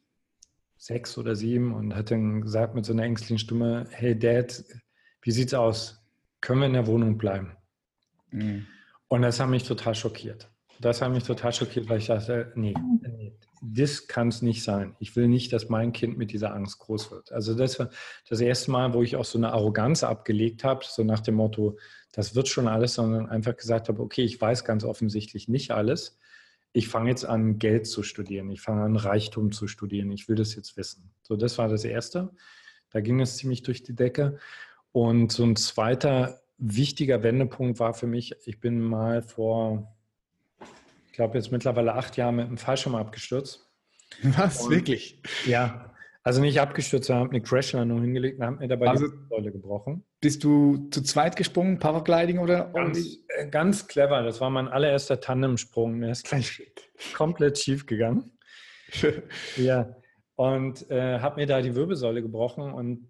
[0.76, 4.64] sechs oder sieben und hat dann gesagt mit so einer ängstlichen Stimme, hey Dad,
[5.22, 6.02] wie sieht's aus?
[6.40, 7.56] Können wir in der Wohnung bleiben?
[8.30, 8.66] Mhm.
[9.08, 10.50] Und das hat mich total schockiert.
[10.80, 13.34] Das hat mich total schockiert, weil ich dachte, nee, nee
[13.72, 14.94] das kann es nicht sein.
[14.98, 17.32] Ich will nicht, dass mein Kind mit dieser Angst groß wird.
[17.32, 17.88] Also das war
[18.28, 21.78] das erste Mal, wo ich auch so eine Arroganz abgelegt habe, so nach dem Motto,
[22.12, 26.18] das wird schon alles, sondern einfach gesagt habe, okay, ich weiß ganz offensichtlich nicht alles.
[26.72, 28.50] Ich fange jetzt an, Geld zu studieren.
[28.50, 30.10] Ich fange an, Reichtum zu studieren.
[30.10, 31.10] Ich will das jetzt wissen.
[31.22, 32.30] So, das war das Erste.
[32.90, 34.38] Da ging es ziemlich durch die Decke.
[34.92, 39.93] Und so ein zweiter wichtiger Wendepunkt war für mich, ich bin mal vor
[41.14, 43.70] glaube, jetzt mittlerweile acht Jahre mit einem Fallschirm abgestürzt.
[44.22, 44.62] Was?
[44.62, 45.20] Und, Wirklich?
[45.46, 45.94] Ja.
[46.22, 49.52] Also nicht abgestürzt, sondern habe eine Crashlandung hingelegt und habe mir dabei also, die Säule
[49.52, 50.04] gebrochen.
[50.20, 52.70] Bist du zu zweit gesprungen, Paragliding oder?
[52.72, 54.22] Ganz, äh, ganz clever.
[54.22, 56.00] Das war mein allererster Tandemsprung.
[56.00, 56.62] Der ist gleich
[57.14, 58.38] komplett schief gegangen.
[59.56, 59.94] ja.
[60.36, 63.06] Und äh, habe mir da die Wirbelsäule gebrochen und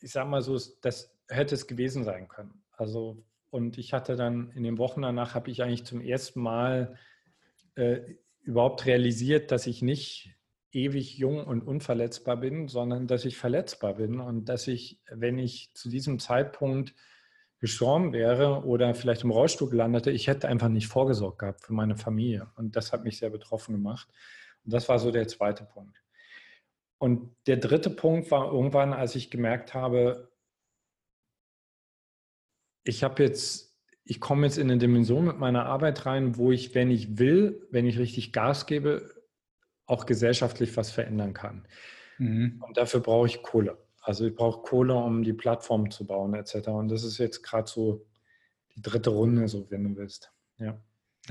[0.00, 2.64] ich sag mal so, das hätte es gewesen sein können.
[2.72, 6.96] Also und ich hatte dann in den Wochen danach, habe ich eigentlich zum ersten Mal
[7.74, 8.00] äh,
[8.42, 10.34] überhaupt realisiert, dass ich nicht
[10.72, 15.72] ewig jung und unverletzbar bin, sondern dass ich verletzbar bin und dass ich, wenn ich
[15.74, 16.94] zu diesem Zeitpunkt
[17.58, 21.96] gestorben wäre oder vielleicht im Rollstuhl gelandete, ich hätte einfach nicht vorgesorgt gehabt für meine
[21.96, 22.50] Familie.
[22.56, 24.08] Und das hat mich sehr betroffen gemacht.
[24.64, 26.02] Und das war so der zweite Punkt.
[26.98, 30.29] Und der dritte Punkt war irgendwann, als ich gemerkt habe,
[32.84, 36.74] ich habe jetzt, ich komme jetzt in eine Dimension mit meiner Arbeit rein, wo ich,
[36.74, 39.14] wenn ich will, wenn ich richtig Gas gebe,
[39.86, 41.66] auch gesellschaftlich was verändern kann.
[42.18, 42.62] Mhm.
[42.66, 43.78] Und dafür brauche ich Kohle.
[44.02, 46.68] Also ich brauche Kohle, um die Plattform zu bauen, etc.
[46.68, 48.06] Und das ist jetzt gerade so
[48.74, 50.32] die dritte Runde, so wenn du willst.
[50.58, 50.80] Ja.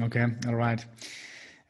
[0.01, 0.88] Okay, alright.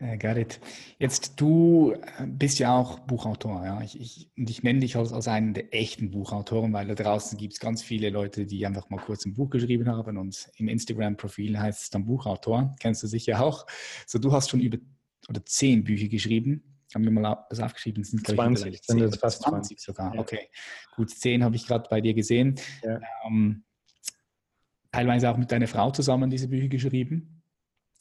[0.01, 0.61] Äh, got it.
[0.97, 3.81] Jetzt, du äh, bist ja auch Buchautor, ja.
[3.81, 7.37] Ich, ich, und ich nenne dich als, als einen der echten Buchautoren, weil da draußen
[7.37, 10.69] gibt es ganz viele Leute, die einfach mal kurz ein Buch geschrieben haben und im
[10.69, 12.75] Instagram-Profil heißt es dann Buchautor.
[12.79, 13.67] Kennst du sicher auch.
[14.07, 14.77] So, du hast schon über
[15.27, 16.63] oder zehn Bücher geschrieben.
[16.95, 18.03] Haben wir mal das aufgeschrieben?
[18.03, 20.15] Sind, 20, ich, sind jetzt fast 20, 20 sogar.
[20.15, 20.21] Ja.
[20.21, 20.49] Okay,
[20.95, 22.55] gut, zehn habe ich gerade bei dir gesehen.
[22.83, 23.01] Ja.
[23.27, 23.63] Ähm,
[24.91, 27.43] teilweise auch mit deiner Frau zusammen diese Bücher geschrieben.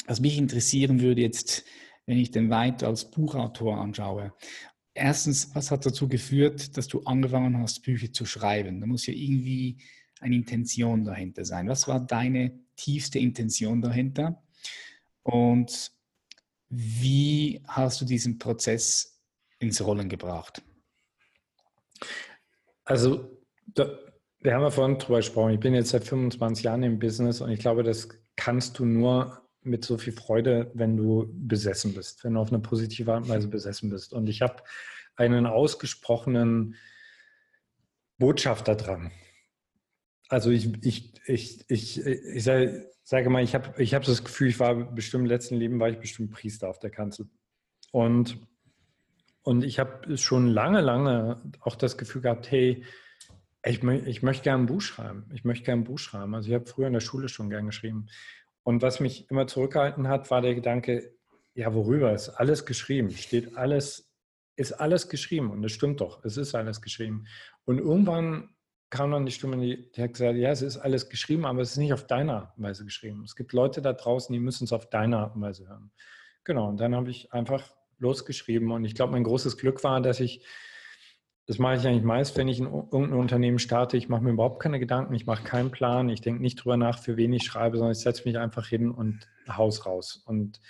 [0.06, 1.64] Was mich interessieren würde jetzt,
[2.08, 4.32] wenn ich den Weid als Buchautor anschaue.
[4.94, 8.80] Erstens, was hat dazu geführt, dass du angefangen hast, Bücher zu schreiben?
[8.80, 9.76] Da muss ja irgendwie
[10.18, 11.68] eine Intention dahinter sein.
[11.68, 14.42] Was war deine tiefste Intention dahinter?
[15.22, 15.92] Und
[16.70, 19.20] wie hast du diesen Prozess
[19.58, 20.62] ins Rollen gebracht?
[22.86, 23.98] Also, da,
[24.40, 25.52] wir haben ja vorhin drüber gesprochen.
[25.52, 29.47] Ich bin jetzt seit 25 Jahren im Business und ich glaube, das kannst du nur
[29.62, 33.28] mit so viel Freude, wenn du besessen bist, wenn du auf eine positive Art und
[33.28, 34.12] Weise besessen bist.
[34.12, 34.62] Und ich habe
[35.16, 36.76] einen ausgesprochenen
[38.18, 39.10] Botschafter dran.
[40.28, 44.60] Also ich, ich, ich, ich, ich sage mal, ich habe ich hab das Gefühl, ich
[44.60, 47.28] war bestimmt im letzten Leben, war ich bestimmt Priester auf der Kanzel.
[47.90, 48.38] Und,
[49.42, 52.84] und ich habe schon lange, lange auch das Gefühl gehabt, hey,
[53.64, 55.30] ich, ich möchte gerne ein Buch schreiben.
[55.32, 56.34] Ich möchte gerne ein Buch schreiben.
[56.34, 58.06] Also ich habe früher in der Schule schon gern geschrieben.
[58.68, 61.16] Und was mich immer zurückgehalten hat, war der Gedanke,
[61.54, 63.08] ja, worüber ist alles geschrieben?
[63.10, 64.12] Steht alles,
[64.56, 65.50] ist alles geschrieben.
[65.50, 67.24] Und das stimmt doch, es ist alles geschrieben.
[67.64, 68.50] Und irgendwann
[68.90, 71.76] kam dann die Stimme, die, hat gesagt, ja, es ist alles geschrieben, aber es ist
[71.78, 73.24] nicht auf deine Art und Weise geschrieben.
[73.24, 75.90] Es gibt Leute da draußen, die müssen es auf deine Art und Weise hören.
[76.44, 78.70] Genau, und dann habe ich einfach losgeschrieben.
[78.70, 80.44] Und ich glaube, mein großes Glück war, dass ich,
[81.48, 84.62] das mache ich eigentlich meist, wenn ich in irgendein Unternehmen starte, ich mache mir überhaupt
[84.62, 87.78] keine Gedanken, ich mache keinen Plan, ich denke nicht drüber nach, für wen ich schreibe,
[87.78, 90.22] sondern ich setze mich einfach hin und Haus raus.
[90.26, 90.60] Und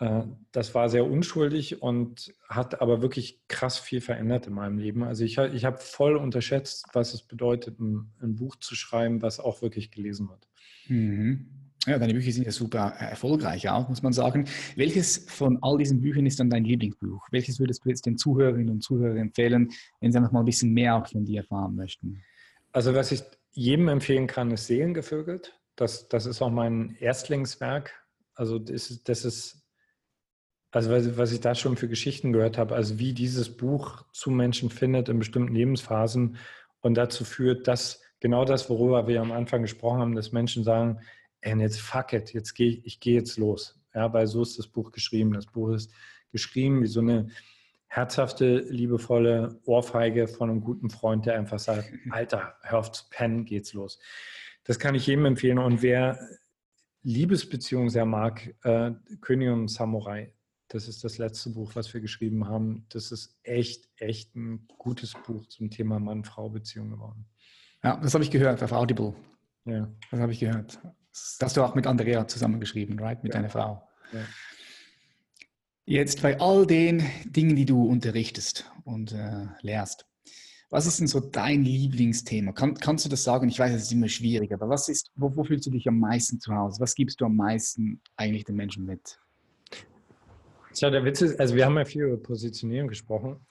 [0.00, 5.04] äh, das war sehr unschuldig und hat aber wirklich krass viel verändert in meinem Leben.
[5.04, 9.38] Also ich, ich habe voll unterschätzt, was es bedeutet, ein, ein, Buch zu schreiben, was
[9.38, 10.48] auch wirklich gelesen wird.
[10.88, 11.61] Mhm.
[11.86, 14.46] Ja, deine Bücher sind ja super äh, erfolgreich auch, muss man sagen.
[14.76, 17.26] Welches von all diesen Büchern ist dann dein Lieblingsbuch?
[17.32, 20.72] Welches würdest du jetzt den Zuhörerinnen und Zuhörern empfehlen, wenn sie einfach mal ein bisschen
[20.72, 22.22] mehr von dir erfahren möchten?
[22.72, 25.58] Also was ich jedem empfehlen kann, ist Seelengevögelt.
[25.74, 27.92] Das, das ist auch mein Erstlingswerk.
[28.34, 29.62] Also das, das ist,
[30.70, 34.30] also was, was ich da schon für Geschichten gehört habe, also wie dieses Buch zu
[34.30, 36.36] Menschen findet in bestimmten Lebensphasen
[36.80, 41.00] und dazu führt, dass genau das, worüber wir am Anfang gesprochen haben, dass Menschen sagen,
[41.44, 43.78] and jetzt fuck it, jetzt gehe ich, ich gehe jetzt los.
[43.94, 45.32] Ja, weil so ist das Buch geschrieben.
[45.32, 45.92] Das Buch ist
[46.30, 47.28] geschrieben wie so eine
[47.88, 53.44] herzhafte, liebevolle Ohrfeige von einem guten Freund, der einfach sagt, Alter, hör auf zu pennen,
[53.44, 53.98] geht's los.
[54.64, 55.58] Das kann ich jedem empfehlen.
[55.58, 56.18] Und wer
[57.02, 60.32] Liebesbeziehungen sehr mag, äh, König und Samurai,
[60.68, 62.86] das ist das letzte Buch, was wir geschrieben haben.
[62.88, 67.26] Das ist echt, echt ein gutes Buch zum Thema Mann-Frau-Beziehung geworden.
[67.84, 69.14] Ja, das habe ich gehört auf Audible.
[69.66, 69.92] Ja.
[70.10, 70.80] Das habe ich gehört.
[71.12, 73.22] Das hast du auch mit Andrea zusammengeschrieben, right?
[73.22, 73.40] Mit ja.
[73.40, 73.88] deiner Frau.
[74.12, 74.20] Ja.
[75.84, 80.06] Jetzt bei all den Dingen, die du unterrichtest und äh, lehrst,
[80.70, 82.52] was ist denn so dein Lieblingsthema?
[82.52, 83.48] Kann, kannst du das sagen?
[83.48, 85.98] Ich weiß, es ist immer schwierig, aber was ist, wo, wo, fühlst du dich am
[85.98, 86.80] meisten zu Hause?
[86.80, 89.18] Was gibst du am meisten eigentlich den Menschen mit?
[90.72, 93.44] Tja, der Witz ist, also wir haben ja viel über Positionierung gesprochen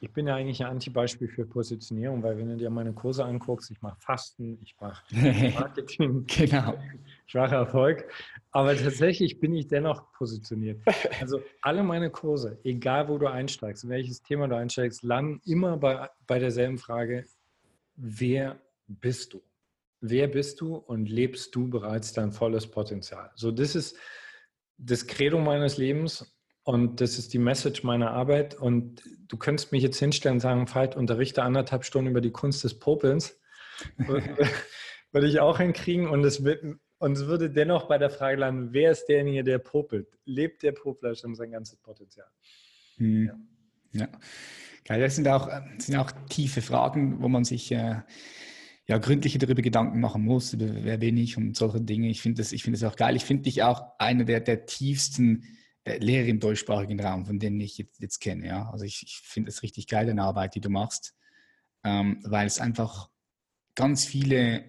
[0.00, 3.70] ich bin ja eigentlich ein Antibeispiel für Positionierung, weil wenn du dir meine Kurse anguckst,
[3.70, 5.02] ich mache Fasten, ich mache
[5.54, 6.74] Marketing, genau.
[7.26, 8.10] ich mache Erfolg,
[8.50, 10.80] aber tatsächlich bin ich dennoch positioniert.
[11.20, 15.76] Also alle meine Kurse, egal wo du einsteigst, in welches Thema du einsteigst, landen immer
[15.76, 17.26] bei, bei derselben Frage,
[17.96, 19.42] wer bist du?
[20.00, 23.30] Wer bist du und lebst du bereits dein volles Potenzial?
[23.34, 23.96] So, das ist
[24.78, 26.35] das Credo meines Lebens
[26.66, 28.54] und das ist die Message meiner Arbeit.
[28.54, 32.64] Und du könntest mich jetzt hinstellen und sagen, Veit, unterrichte anderthalb Stunden über die Kunst
[32.64, 33.38] des Popelns.
[35.12, 36.08] würde ich auch hinkriegen.
[36.08, 36.64] Und es, wird,
[36.98, 40.08] und es würde dennoch bei der Frage landen, wer ist derjenige, der popelt?
[40.24, 42.26] Lebt der Popler schon sein ganzes Potenzial?
[42.96, 43.30] Hm.
[43.92, 44.08] Ja.
[44.88, 44.98] ja.
[44.98, 48.00] Das sind auch, das sind auch tiefe Fragen, wo man sich äh,
[48.88, 52.08] ja, gründlicher darüber Gedanken machen muss, über wer bin ich und solche Dinge.
[52.08, 53.14] Ich finde das, find das auch geil.
[53.14, 57.60] Ich finde dich auch einer der, der tiefsten äh, Lehrer im deutschsprachigen Raum, von denen
[57.60, 58.46] ich jetzt, jetzt kenne.
[58.46, 58.70] Ja?
[58.70, 61.14] Also ich, ich finde es richtig geil, deine Arbeit, die du machst,
[61.84, 63.08] ähm, weil es einfach
[63.74, 64.64] ganz viele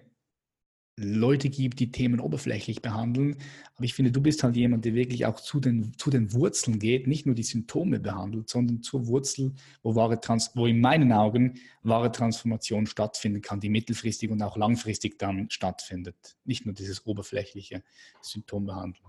[1.00, 3.36] Leute gibt, die Themen oberflächlich behandeln.
[3.76, 6.78] Aber ich finde, du bist halt jemand, der wirklich auch zu den, zu den Wurzeln
[6.78, 11.12] geht, nicht nur die Symptome behandelt, sondern zur Wurzel, wo, wahre Trans wo in meinen
[11.12, 16.36] Augen wahre Transformation stattfinden kann, die mittelfristig und auch langfristig dann stattfindet.
[16.44, 17.82] Nicht nur dieses oberflächliche
[18.20, 19.06] Symptombehandeln.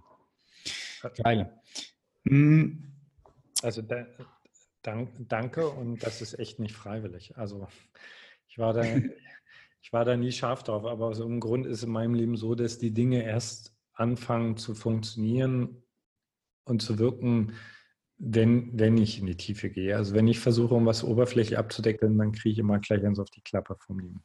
[1.23, 1.59] Geil.
[2.29, 2.83] Hm.
[3.61, 4.05] Also da,
[4.81, 7.37] dank, danke und das ist echt nicht freiwillig.
[7.37, 7.67] Also
[8.47, 8.83] ich war da,
[9.81, 12.55] ich war da nie scharf drauf, aber aus irgendeinem Grund ist in meinem Leben so,
[12.55, 15.83] dass die Dinge erst anfangen zu funktionieren
[16.63, 17.53] und zu wirken,
[18.17, 19.95] wenn, wenn ich in die Tiefe gehe.
[19.95, 23.29] Also wenn ich versuche, um was oberflächlich abzudecken, dann kriege ich immer gleich eins auf
[23.29, 24.23] die Klappe vom Leben.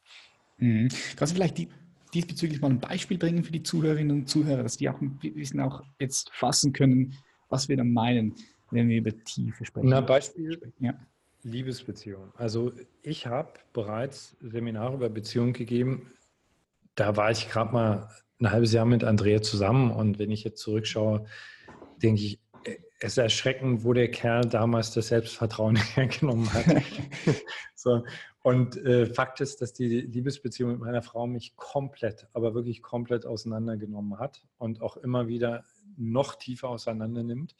[0.58, 0.88] Mhm.
[1.16, 1.68] Kannst du vielleicht die,
[2.12, 5.60] diesbezüglich mal ein Beispiel bringen für die Zuhörerinnen und Zuhörer, dass die auch ein bisschen
[5.60, 7.14] auch jetzt fassen können,
[7.54, 8.34] was wir dann meinen,
[8.70, 9.88] wenn wir über Tiefe sprechen.
[9.88, 10.94] Na, Beispiel ja.
[11.44, 12.32] Liebesbeziehung.
[12.36, 16.10] Also ich habe bereits Seminare über Beziehungen gegeben.
[16.96, 18.08] Da war ich gerade mal
[18.40, 21.26] ein halbes Jahr mit Andrea zusammen und wenn ich jetzt zurückschaue,
[22.02, 22.40] denke ich,
[22.98, 26.64] es ist erschreckend, wo der Kerl damals das Selbstvertrauen hergenommen hat.
[27.74, 28.04] so.
[28.42, 33.26] Und äh, Fakt ist, dass die Liebesbeziehung mit meiner Frau mich komplett, aber wirklich komplett
[33.26, 35.64] auseinandergenommen hat und auch immer wieder
[35.96, 37.54] noch tiefer auseinander nimmt.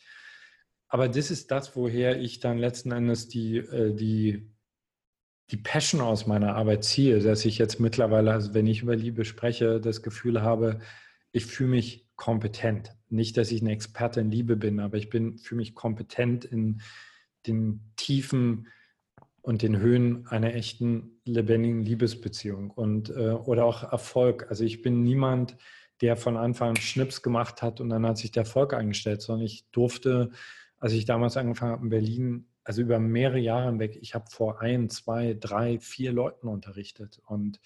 [0.89, 4.55] Aber das ist das, woher ich dann letzten Endes die, äh, die
[5.51, 9.25] die Passion aus meiner Arbeit ziehe, dass ich jetzt mittlerweile, also wenn ich über Liebe
[9.25, 10.81] spreche, das Gefühl habe,
[11.33, 12.97] ich fühle mich kompetent.
[13.09, 16.81] Nicht, dass ich eine Experte in Liebe bin, aber ich bin für mich kompetent in
[17.47, 18.69] den Tiefen
[19.43, 24.47] und den Höhen einer echten lebendigen Liebesbeziehung und äh, oder auch Erfolg.
[24.49, 25.57] Also ich bin niemand,
[26.05, 29.47] der von Anfang an Schnips gemacht hat und dann hat sich der Erfolg eingestellt, sondern
[29.47, 30.31] ich durfte,
[30.77, 34.61] als ich damals angefangen habe in Berlin, also über mehrere Jahre hinweg, ich habe vor
[34.61, 37.59] ein, zwei, drei, vier Leuten unterrichtet und,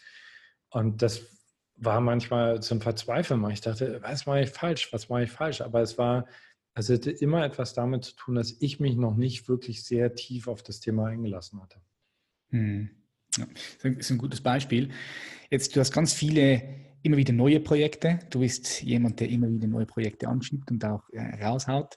[0.71, 1.23] und das
[1.75, 3.45] war manchmal zum Verzweifeln.
[3.51, 5.61] Ich dachte, was mache ich falsch, was mache ich falsch?
[5.61, 6.27] Aber es war,
[6.75, 10.47] es hatte immer etwas damit zu tun, dass ich mich noch nicht wirklich sehr tief
[10.47, 11.81] auf das Thema eingelassen hatte.
[12.51, 12.91] Hm.
[13.37, 13.47] Ja,
[13.83, 14.91] das ist ein gutes Beispiel.
[15.51, 18.19] Jetzt, du hast ganz viele immer wieder neue Projekte.
[18.31, 21.97] Du bist jemand, der immer wieder neue Projekte anschiebt und auch äh, raushaut.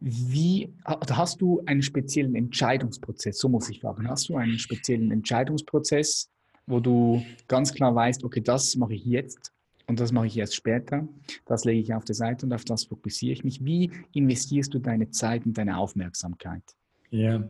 [0.00, 3.38] Wie, also hast du einen speziellen Entscheidungsprozess?
[3.38, 4.08] So muss ich fragen.
[4.08, 6.28] Hast du einen speziellen Entscheidungsprozess,
[6.66, 9.52] wo du ganz klar weißt, okay, das mache ich jetzt
[9.86, 11.06] und das mache ich erst später,
[11.46, 13.64] das lege ich auf der Seite und auf das fokussiere ich mich.
[13.64, 16.62] Wie investierst du deine Zeit und deine Aufmerksamkeit?
[17.10, 17.48] Ja,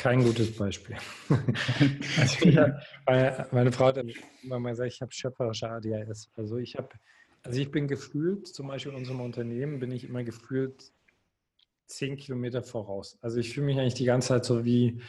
[0.00, 0.96] kein gutes Beispiel.
[3.52, 4.02] meine Frau hat
[4.42, 6.30] immer mal gesagt, ich habe schöpferische ADHS.
[6.36, 6.88] Also ich habe,
[7.42, 10.90] also ich bin gefühlt, zum Beispiel in unserem Unternehmen bin ich immer gefühlt
[11.86, 13.18] zehn Kilometer voraus.
[13.20, 15.02] Also ich fühle mich eigentlich die ganze Zeit so wie,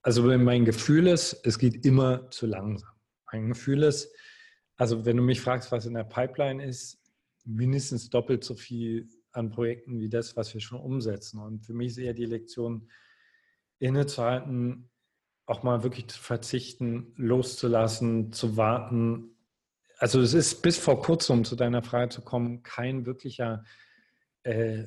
[0.00, 2.88] also wenn mein Gefühl ist, es geht immer zu langsam.
[3.30, 4.14] Mein Gefühl ist,
[4.76, 6.98] also wenn du mich fragst, was in der Pipeline ist,
[7.44, 11.38] mindestens doppelt so viel an Projekten wie das, was wir schon umsetzen.
[11.38, 12.88] Und für mich ist eher die Lektion,
[13.82, 14.88] innezuhalten,
[15.46, 19.36] auch mal wirklich zu verzichten, loszulassen, zu warten.
[19.98, 23.64] Also es ist bis vor kurzem, um zu deiner Frage zu kommen, kein wirklicher
[24.44, 24.84] äh,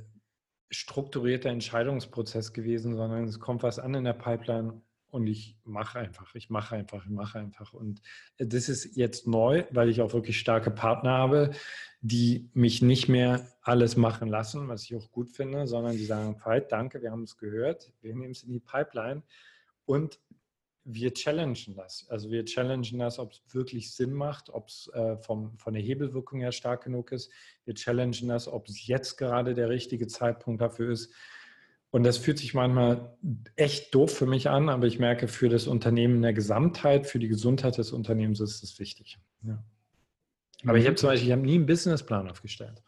[0.69, 4.81] strukturierter Entscheidungsprozess gewesen, sondern es kommt was an in der Pipeline
[5.15, 7.73] und ich mache einfach, ich mache einfach, ich mache einfach.
[7.73, 8.01] Und
[8.38, 11.51] das ist jetzt neu, weil ich auch wirklich starke Partner habe,
[12.01, 16.36] die mich nicht mehr alles machen lassen, was ich auch gut finde, sondern die sagen,
[16.43, 19.23] Veit, danke, wir haben es gehört, wir nehmen es in die Pipeline
[19.86, 20.19] und
[20.84, 22.06] wir challengen das.
[22.10, 26.41] Also wir challengen das, ob es wirklich Sinn macht, ob es äh, von der Hebelwirkung
[26.41, 27.32] her stark genug ist.
[27.63, 31.13] Wir challengen das, ob es jetzt gerade der richtige Zeitpunkt dafür ist.
[31.95, 33.15] Und das fühlt sich manchmal
[33.55, 37.19] echt doof für mich an, aber ich merke, für das Unternehmen in der Gesamtheit, für
[37.19, 39.17] die Gesundheit des Unternehmens ist es wichtig.
[39.43, 39.63] Ja.
[40.65, 42.84] Aber ich habe zum Beispiel, ich habe nie einen Businessplan aufgestellt.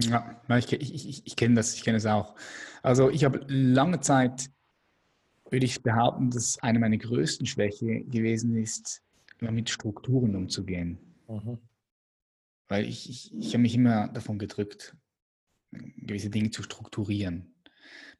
[0.00, 2.36] Ja, ich, ich, ich, ich kenne das, ich kenne es auch.
[2.84, 4.50] Also ich habe lange Zeit
[5.50, 9.02] würde ich behaupten, dass eine meiner größten Schwäche gewesen ist,
[9.40, 11.00] mit Strukturen umzugehen.
[11.26, 11.58] Mhm.
[12.68, 14.94] Weil ich, ich, ich habe mich immer davon gedrückt,
[15.70, 17.54] gewisse Dinge zu strukturieren.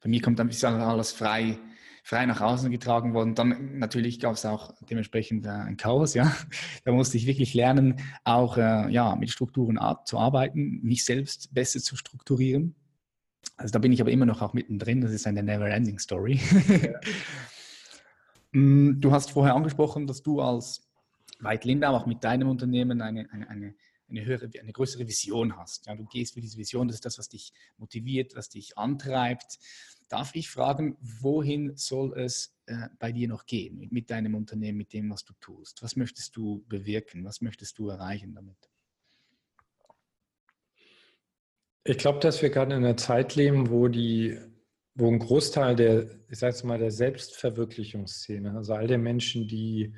[0.02, 1.58] Bei mir kommt dann alles frei,
[2.04, 3.34] frei nach außen getragen worden.
[3.34, 6.32] Dann natürlich gab es auch dementsprechend äh, ein Chaos, ja.
[6.84, 11.80] Da musste ich wirklich lernen, auch äh, ja, mit Strukturen zu arbeiten, mich selbst besser
[11.80, 12.74] zu strukturieren.
[13.56, 15.00] Also da bin ich aber immer noch auch mittendrin.
[15.00, 16.40] Das ist eine never-ending Story.
[16.68, 17.00] Ja.
[18.52, 20.88] Mm, du hast vorher angesprochen, dass du als
[21.38, 23.74] Veit Lindau auch mit deinem Unternehmen eine, eine, eine,
[24.08, 25.86] eine, höhere, eine größere Vision hast.
[25.86, 29.58] Ja, du gehst für diese Vision, das ist das, was dich motiviert, was dich antreibt.
[30.08, 34.92] Darf ich fragen, wohin soll es äh, bei dir noch gehen mit, deinem Unternehmen, mit
[34.92, 35.82] dem, was du tust?
[35.82, 37.24] Was möchtest du bewirken?
[37.24, 38.56] Was möchtest du erreichen damit?
[41.84, 44.38] Ich glaube, dass wir gerade in einer Zeit leben, wo die,
[44.94, 49.94] wo ein Großteil der, ich sage mal, der Selbstverwirklichungsszene, also all der Menschen, die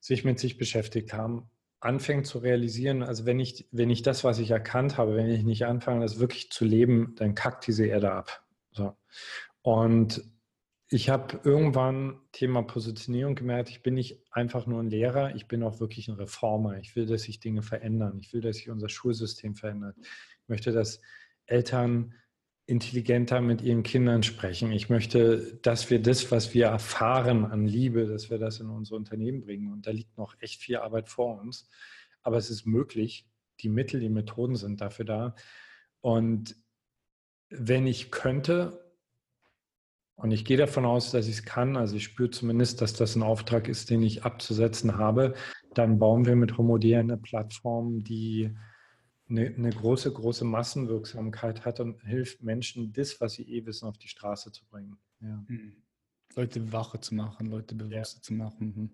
[0.00, 1.50] sich mit sich beschäftigt haben,
[1.82, 5.42] anfängt zu realisieren, also wenn ich, wenn ich das, was ich erkannt habe, wenn ich
[5.42, 8.44] nicht anfange, das wirklich zu leben, dann kackt diese Erde ab.
[8.70, 8.96] So.
[9.62, 10.22] Und
[10.88, 15.62] ich habe irgendwann Thema Positionierung gemerkt, ich bin nicht einfach nur ein Lehrer, ich bin
[15.62, 16.78] auch wirklich ein Reformer.
[16.78, 18.18] Ich will, dass sich Dinge verändern.
[18.20, 19.96] Ich will, dass sich unser Schulsystem verändert
[20.46, 21.00] möchte, dass
[21.46, 22.14] Eltern
[22.72, 24.72] intelligenter mit ihren Kindern sprechen.
[24.72, 28.96] Ich möchte, dass wir das, was wir erfahren an Liebe, dass wir das in unser
[28.96, 29.70] Unternehmen bringen.
[29.70, 31.68] Und da liegt noch echt viel Arbeit vor uns.
[32.22, 33.28] Aber es ist möglich.
[33.60, 35.34] Die Mittel, die Methoden sind dafür da.
[36.00, 36.56] Und
[37.50, 38.82] wenn ich könnte,
[40.16, 43.16] und ich gehe davon aus, dass ich es kann, also ich spüre zumindest, dass das
[43.16, 45.34] ein Auftrag ist, den ich abzusetzen habe,
[45.74, 48.56] dann bauen wir mit Homodea eine Plattform, die
[49.32, 53.98] eine, eine, große, große Massenwirksamkeit hat und hilft Menschen, das, was sie eh wissen, auf
[53.98, 54.96] die Straße zu bringen.
[55.20, 55.44] Ja.
[55.48, 55.72] Hm.
[56.34, 58.22] Leute wacher zu machen, Leute bewusster ja.
[58.22, 58.66] zu machen.
[58.74, 58.90] Mhm.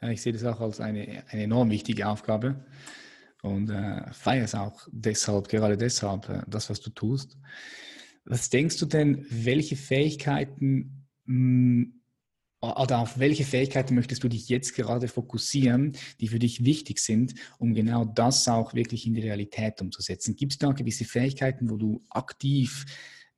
[0.00, 2.64] Ja, ich sehe das auch als eine, eine enorm wichtige Aufgabe
[3.42, 7.36] und äh, feiere es auch deshalb, gerade deshalb, äh, das, was du tust.
[8.24, 11.97] Was denkst du denn, welche Fähigkeiten mh, hm,
[12.60, 17.34] oder auf welche Fähigkeiten möchtest du dich jetzt gerade fokussieren, die für dich wichtig sind,
[17.58, 20.34] um genau das auch wirklich in die Realität umzusetzen?
[20.34, 22.84] Gibt es da gewisse Fähigkeiten, wo du aktiv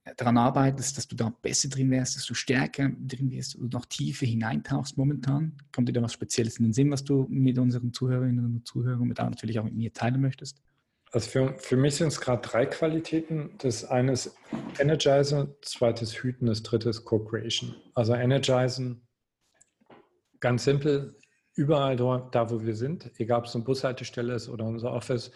[0.04, 3.78] äh, daran arbeitest, dass du da besser drin wärst, dass du stärker drin wirst oder
[3.78, 5.58] noch tiefer hineintauchst momentan?
[5.72, 9.02] Kommt dir da was Spezielles in den Sinn, was du mit unseren Zuhörerinnen und Zuhörern
[9.02, 10.62] und natürlich auch mit mir teilen möchtest?
[11.12, 13.50] Also für, für mich sind es gerade drei Qualitäten.
[13.58, 14.36] Das eine ist
[14.78, 17.74] Energizer, zweites Hüten, das dritte ist Co-Creation.
[17.94, 19.02] Also Energizen,
[20.40, 21.16] ganz simpel,
[21.54, 25.30] überall da wo wir sind, egal ob es eine Bushaltestelle ist oder unser Office,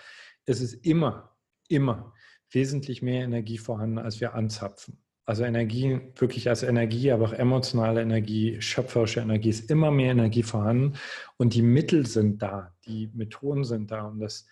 [0.46, 1.36] ist es immer,
[1.68, 2.12] immer
[2.50, 4.98] wesentlich mehr Energie vorhanden, als wir anzapfen.
[5.26, 10.42] Also Energie wirklich als Energie, aber auch emotionale Energie, schöpferische Energie ist immer mehr Energie
[10.42, 10.98] vorhanden
[11.38, 14.46] und die Mittel sind da, die Methoden sind da, um das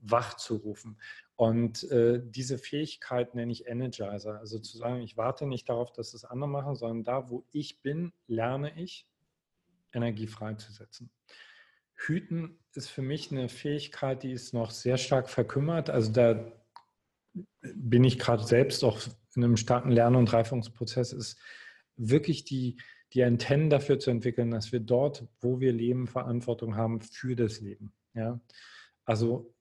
[0.00, 0.98] wach zu rufen.
[1.36, 4.38] Und äh, diese Fähigkeit nenne ich Energizer.
[4.38, 7.82] Also zu sagen, ich warte nicht darauf, dass das andere machen, sondern da, wo ich
[7.82, 9.06] bin, lerne ich,
[9.92, 11.10] Energie freizusetzen.
[11.94, 15.88] Hüten ist für mich eine Fähigkeit, die ist noch sehr stark verkümmert.
[15.90, 16.52] Also da
[17.62, 19.00] bin ich gerade selbst auch
[19.34, 21.38] in einem starken Lern- und Reifungsprozess, ist
[21.96, 22.76] wirklich die,
[23.12, 27.60] die Antennen dafür zu entwickeln, dass wir dort, wo wir leben, Verantwortung haben für das
[27.60, 27.92] Leben.
[28.14, 28.40] Ja?
[29.04, 29.54] Also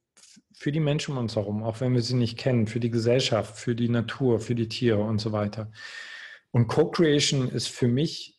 [0.53, 3.57] für die Menschen um uns herum, auch wenn wir sie nicht kennen, für die Gesellschaft,
[3.57, 5.71] für die Natur, für die Tiere und so weiter.
[6.51, 8.34] Und Co-Creation ist für mich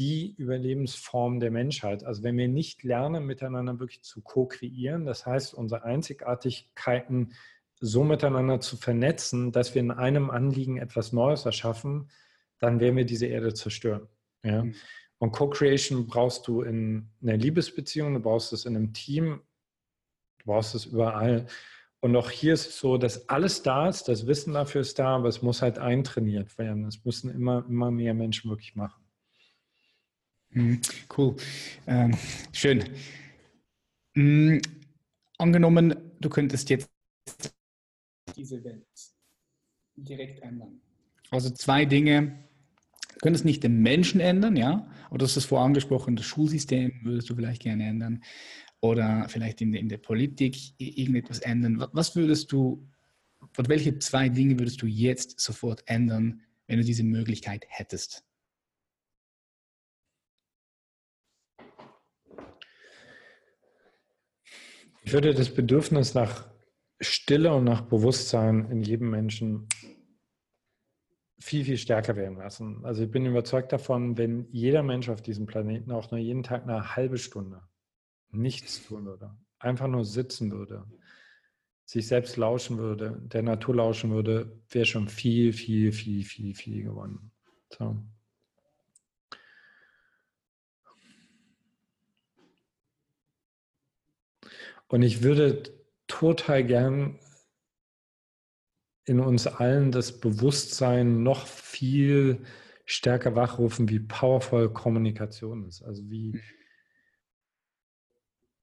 [0.00, 2.02] die Überlebensform der Menschheit.
[2.02, 7.34] Also wenn wir nicht lernen, miteinander wirklich zu co-kreieren, das heißt, unsere Einzigartigkeiten
[7.78, 12.10] so miteinander zu vernetzen, dass wir in einem Anliegen etwas Neues erschaffen,
[12.58, 14.08] dann werden wir diese Erde zerstören.
[14.42, 14.64] Ja?
[14.64, 14.74] Mhm.
[15.18, 19.42] Und Co-Creation brauchst du in einer Liebesbeziehung, du brauchst es in einem Team,
[20.40, 21.46] Du brauchst es überall.
[22.00, 25.16] Und auch hier ist es so, dass alles da ist, das Wissen dafür ist da,
[25.16, 26.84] aber es muss halt eintrainiert werden.
[26.84, 28.99] Das müssen immer, immer mehr Menschen wirklich machen.
[30.52, 30.80] Mhm,
[31.16, 31.36] cool.
[31.86, 32.16] Ähm,
[32.52, 32.84] schön.
[34.14, 34.60] Mhm,
[35.38, 36.90] angenommen, du könntest jetzt
[38.36, 38.86] diese Welt
[39.96, 40.80] direkt ändern.
[41.30, 42.44] Also zwei Dinge.
[43.14, 47.28] Du könntest nicht den Menschen ändern, ja, oder das ist das vorangesprochene das Schulsystem würdest
[47.28, 48.22] du vielleicht gerne ändern
[48.80, 51.86] oder vielleicht in, in der Politik irgendetwas ändern.
[51.92, 52.88] Was würdest du,
[53.56, 58.24] welche zwei Dinge würdest du jetzt sofort ändern, wenn du diese Möglichkeit hättest?
[65.02, 66.48] Ich würde das Bedürfnis nach
[67.00, 69.66] Stille und nach Bewusstsein in jedem Menschen
[71.38, 72.84] viel, viel stärker werden lassen.
[72.84, 76.64] Also ich bin überzeugt davon, wenn jeder Mensch auf diesem Planeten auch nur jeden Tag
[76.64, 77.62] eine halbe Stunde
[78.30, 80.84] nichts tun würde, einfach nur sitzen würde,
[81.84, 86.84] sich selbst lauschen würde, der Natur lauschen würde, wäre schon viel, viel, viel, viel, viel
[86.84, 87.32] gewonnen.
[87.70, 87.96] So.
[94.90, 95.62] Und ich würde
[96.08, 97.20] total gern
[99.04, 102.44] in uns allen das Bewusstsein noch viel
[102.84, 105.82] stärker wachrufen, wie powerful Kommunikation ist.
[105.82, 106.40] Also wie, mhm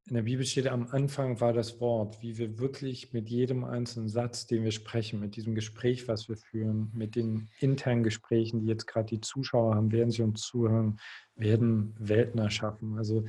[0.10, 4.08] in der Bibel steht, am Anfang war das Wort, wie wir wirklich mit jedem einzelnen
[4.08, 8.68] Satz, den wir sprechen, mit diesem Gespräch, was wir führen, mit den internen Gesprächen, die
[8.68, 10.98] jetzt gerade die Zuschauer haben, werden sie uns zuhören,
[11.36, 12.98] werden Welten erschaffen.
[12.98, 13.26] Also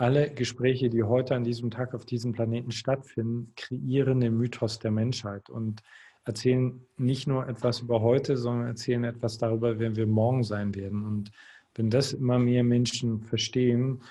[0.00, 4.90] alle Gespräche, die heute an diesem Tag auf diesem Planeten stattfinden, kreieren den Mythos der
[4.90, 5.82] Menschheit und
[6.24, 11.04] erzählen nicht nur etwas über heute, sondern erzählen etwas darüber, wer wir morgen sein werden.
[11.04, 11.30] Und
[11.74, 14.02] wenn das immer mehr Menschen verstehen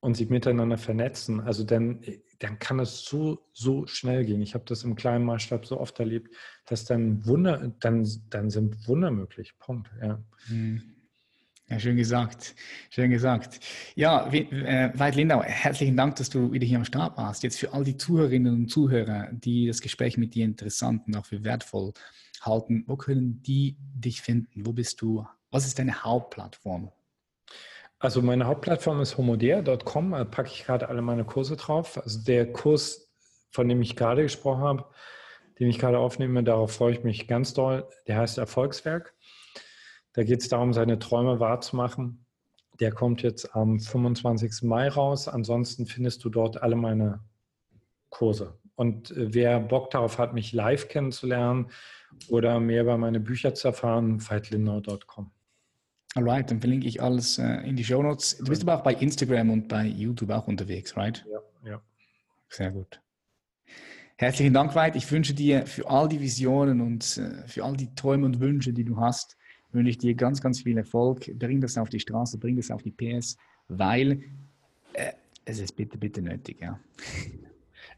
[0.00, 2.00] und sich miteinander vernetzen, also dann,
[2.38, 4.40] dann kann es so, so schnell gehen.
[4.40, 8.88] Ich habe das im kleinen Maßstab so oft erlebt, dass dann Wunder, dann, dann sind
[8.88, 9.52] Wunder möglich.
[9.58, 9.90] Punkt.
[10.00, 10.18] Ja.
[10.46, 10.80] Hm.
[11.70, 12.56] Ja, schön gesagt.
[12.90, 13.60] Schön gesagt.
[13.94, 17.44] Ja, äh, Lindau, herzlichen Dank, dass du wieder hier am Start warst.
[17.44, 21.26] Jetzt für all die Zuhörerinnen und Zuhörer, die das Gespräch mit dir interessant und auch
[21.26, 21.92] für wertvoll
[22.40, 24.66] halten, wo können die dich finden?
[24.66, 25.24] Wo bist du?
[25.52, 26.90] Was ist deine Hauptplattform?
[28.00, 31.98] Also meine Hauptplattform ist homodea.com, da packe ich gerade alle meine Kurse drauf.
[32.02, 33.12] Also der Kurs,
[33.52, 34.86] von dem ich gerade gesprochen habe,
[35.60, 37.86] den ich gerade aufnehme, darauf freue ich mich ganz doll.
[38.08, 39.14] Der heißt Erfolgswerk.
[40.12, 42.24] Da geht es darum, seine Träume wahrzumachen.
[42.80, 44.62] Der kommt jetzt am 25.
[44.62, 45.28] Mai raus.
[45.28, 47.20] Ansonsten findest du dort alle meine
[48.08, 48.58] Kurse.
[48.74, 51.70] Und äh, wer Bock darauf hat, mich live kennenzulernen
[52.28, 55.30] oder mehr über meine Bücher zu erfahren, veitlindau.com.
[56.16, 58.38] Alright, dann verlinke ich alles äh, in die Show Notes.
[58.38, 61.24] Du bist aber auch bei Instagram und bei YouTube auch unterwegs, right?
[61.30, 61.82] Ja, ja.
[62.48, 63.00] Sehr gut.
[64.16, 64.96] Herzlichen Dank, Veit.
[64.96, 68.72] Ich wünsche dir für all die Visionen und äh, für all die Träume und Wünsche,
[68.72, 69.36] die du hast,
[69.72, 71.30] wünsche ich dir ganz, ganz viel Erfolg.
[71.38, 73.36] Bring das auf die Straße, bring das auf die PS,
[73.68, 74.22] weil
[74.92, 75.12] äh,
[75.44, 76.78] es ist bitte, bitte nötig, ja.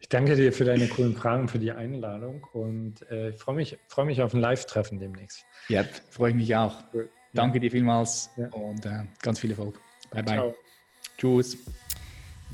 [0.00, 3.78] Ich danke dir für deine coolen Fragen, für die Einladung und äh, ich freue mich,
[3.86, 5.44] freu mich auf ein Live-Treffen demnächst.
[5.68, 6.82] Ja, freue ich mich auch.
[6.92, 7.08] Cool.
[7.34, 8.48] Danke dir vielmals ja.
[8.48, 9.80] und äh, ganz viel Erfolg.
[10.10, 10.34] Bye, bye.
[10.34, 10.54] Ciao.
[11.18, 11.56] Tschüss.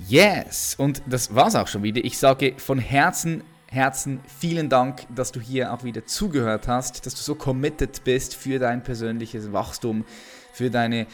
[0.07, 2.05] Yes, und das war's auch schon wieder.
[2.05, 7.15] Ich sage von Herzen, Herzen vielen Dank, dass du hier auch wieder zugehört hast, dass
[7.15, 10.05] du so committed bist für dein persönliches Wachstum,
[10.53, 11.07] für deine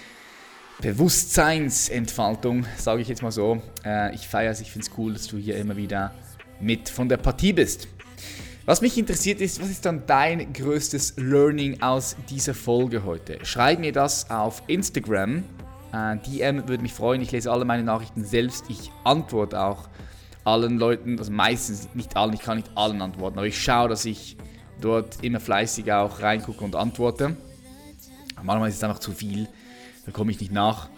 [0.80, 3.61] Bewusstseinsentfaltung, sage ich jetzt mal so.
[3.84, 6.14] Äh, ich feiere es, ich finde es cool, dass du hier immer wieder
[6.61, 7.88] mit von der Partie bist.
[8.66, 13.38] Was mich interessiert ist, was ist dann dein größtes Learning aus dieser Folge heute?
[13.44, 15.42] Schreib mir das auf Instagram.
[15.92, 17.20] Äh, DM würde mich freuen.
[17.20, 18.64] Ich lese alle meine Nachrichten selbst.
[18.68, 19.88] Ich antworte auch
[20.45, 24.05] allen Leuten, also meistens nicht allen, ich kann nicht allen antworten, aber ich schaue, dass
[24.05, 24.36] ich
[24.80, 27.36] dort immer fleißig auch reingucke und antworte.
[28.42, 29.49] Manchmal ist es einfach zu viel
[30.07, 30.88] da komme ich nicht nach.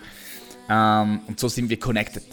[0.68, 2.24] Ähm, und so sind wir connected.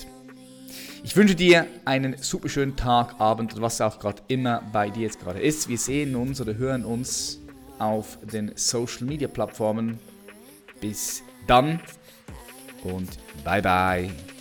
[1.03, 5.03] Ich wünsche dir einen super schönen Tag, Abend und was auch gerade immer bei dir
[5.03, 5.67] jetzt gerade ist.
[5.67, 7.39] Wir sehen uns oder hören uns
[7.77, 9.99] auf den Social Media Plattformen.
[10.79, 11.79] Bis dann
[12.83, 13.09] und
[13.43, 14.32] bye bye.